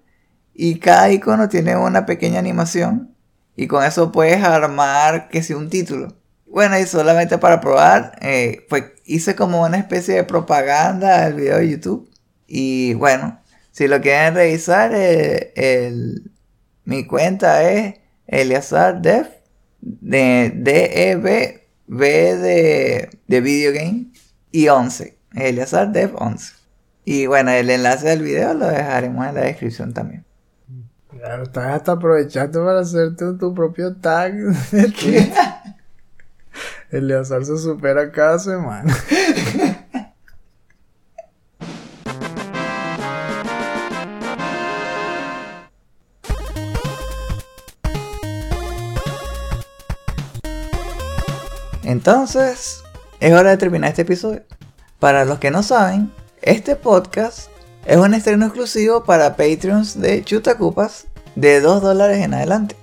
[0.62, 3.16] y cada icono tiene una pequeña animación
[3.56, 6.18] y con eso puedes armar que sea un título.
[6.48, 11.60] Bueno, y solamente para probar, eh, pues hice como una especie de propaganda del video
[11.60, 12.10] de YouTube.
[12.46, 13.40] Y bueno,
[13.72, 15.94] si lo quieren revisar, eh,
[16.84, 17.96] mi cuenta es
[18.28, 19.28] Eliazar Dev,
[19.80, 24.08] de D-E-B, B de, de video game,
[24.52, 25.18] y 11.
[25.36, 26.52] Eliazar Dev 11.
[27.06, 30.26] Y bueno, el enlace del video lo dejaremos en la descripción también.
[31.20, 34.34] Estás hasta aprovechando para hacerte tu propio tag.
[36.92, 38.96] Eleazar se supera cada semana.
[51.84, 52.82] Entonces,
[53.20, 54.44] es hora de terminar este episodio.
[55.00, 57.50] Para los que no saben, este podcast
[57.86, 61.09] es un estreno exclusivo para Patreons de Chutacupas
[61.40, 62.76] de 2 dólares en adelante.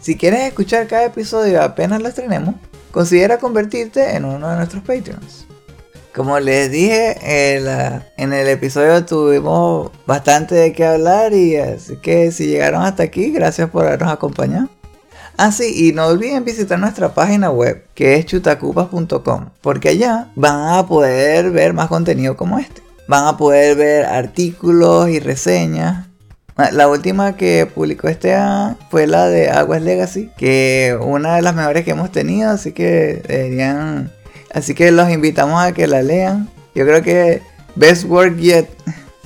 [0.00, 2.54] Si quieres escuchar cada episodio apenas lo estrenemos,
[2.90, 5.46] considera convertirte en uno de nuestros Patreons.
[6.14, 7.16] Como les dije,
[8.16, 13.30] en el episodio tuvimos bastante de qué hablar y así que si llegaron hasta aquí,
[13.30, 14.68] gracias por habernos acompañado.
[15.36, 20.78] Ah, sí, y no olviden visitar nuestra página web, que es chutacupas.com, porque allá van
[20.78, 22.80] a poder ver más contenido como este.
[23.06, 26.05] Van a poder ver artículos y reseñas.
[26.72, 31.54] La última que publicó este año fue la de Aguas Legacy, que una de las
[31.54, 34.10] mejores que hemos tenido, así que deberían...
[34.52, 36.48] Así que los invitamos a que la lean.
[36.74, 37.42] Yo creo que
[37.74, 38.68] Best Work Yet.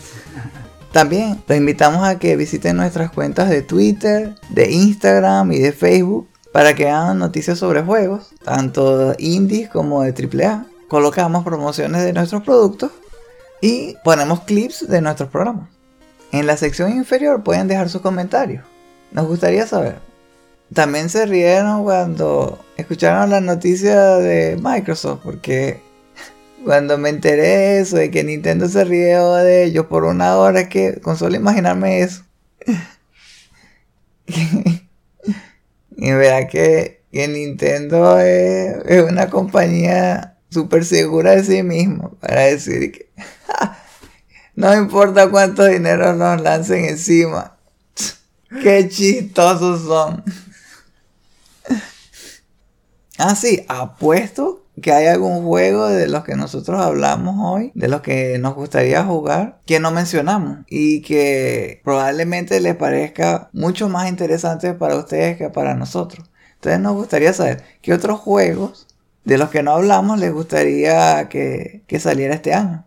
[0.93, 6.28] También los invitamos a que visiten nuestras cuentas de Twitter, de Instagram y de Facebook
[6.53, 10.66] para que hagan noticias sobre juegos, tanto indies como de AAA.
[10.89, 12.91] Colocamos promociones de nuestros productos
[13.61, 15.68] y ponemos clips de nuestros programas.
[16.33, 18.64] En la sección inferior pueden dejar sus comentarios.
[19.12, 19.99] Nos gustaría saber.
[20.72, 25.81] También se rieron cuando escucharon la noticia de Microsoft porque
[26.64, 30.68] cuando me enteré de eso, de que Nintendo se rió de ellos por una hora,
[30.68, 32.22] que con solo imaginarme eso.
[35.97, 42.93] y verá que, que Nintendo es, una compañía súper segura de sí mismo para decir
[42.93, 43.11] que
[44.55, 47.57] no importa cuánto dinero nos lancen encima.
[48.63, 50.25] Qué chistosos son.
[53.23, 58.01] Ah, sí, apuesto que hay algún juego de los que nosotros hablamos hoy, de los
[58.01, 64.73] que nos gustaría jugar, que no mencionamos y que probablemente les parezca mucho más interesante
[64.75, 66.31] para ustedes que para nosotros.
[66.55, 68.87] Entonces nos gustaría saber qué otros juegos
[69.25, 72.85] de los que no hablamos les gustaría que, saliera este año.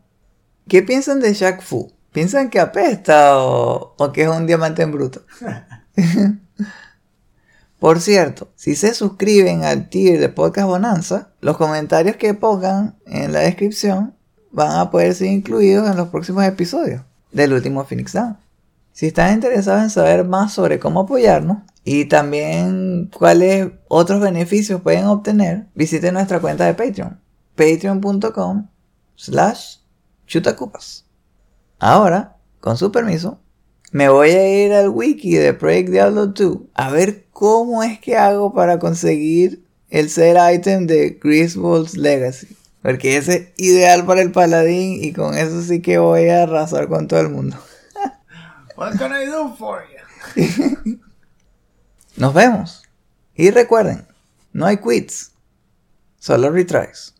[0.67, 1.91] ¿Qué piensan de Shaq Fu?
[2.11, 5.23] ¿Piensan que apesta o, o que es un diamante en bruto?
[7.79, 13.33] Por cierto, si se suscriben al tier de Podcast Bonanza, los comentarios que pongan en
[13.33, 14.15] la descripción
[14.51, 17.01] van a poder ser incluidos en los próximos episodios
[17.33, 18.37] del último Phoenix Down.
[18.93, 25.05] Si están interesados en saber más sobre cómo apoyarnos y también cuáles otros beneficios pueden
[25.05, 27.19] obtener, visiten nuestra cuenta de Patreon,
[27.55, 28.69] patreon.com
[29.15, 29.82] slash
[30.27, 31.05] chutacupas.
[31.79, 33.39] Ahora, con su permiso,
[33.91, 38.17] me voy a ir al wiki de Project Diablo 2 a ver cómo es que
[38.17, 42.57] hago para conseguir el ser item de Griswold's Legacy.
[42.81, 46.89] Porque ese es ideal para el paladín y con eso sí que voy a arrasar
[46.89, 47.57] con todo el mundo.
[48.77, 49.83] What can I do for
[50.35, 50.99] you?
[52.17, 52.83] Nos vemos.
[53.35, 54.07] Y recuerden,
[54.51, 55.31] no hay quits,
[56.19, 57.12] solo retries.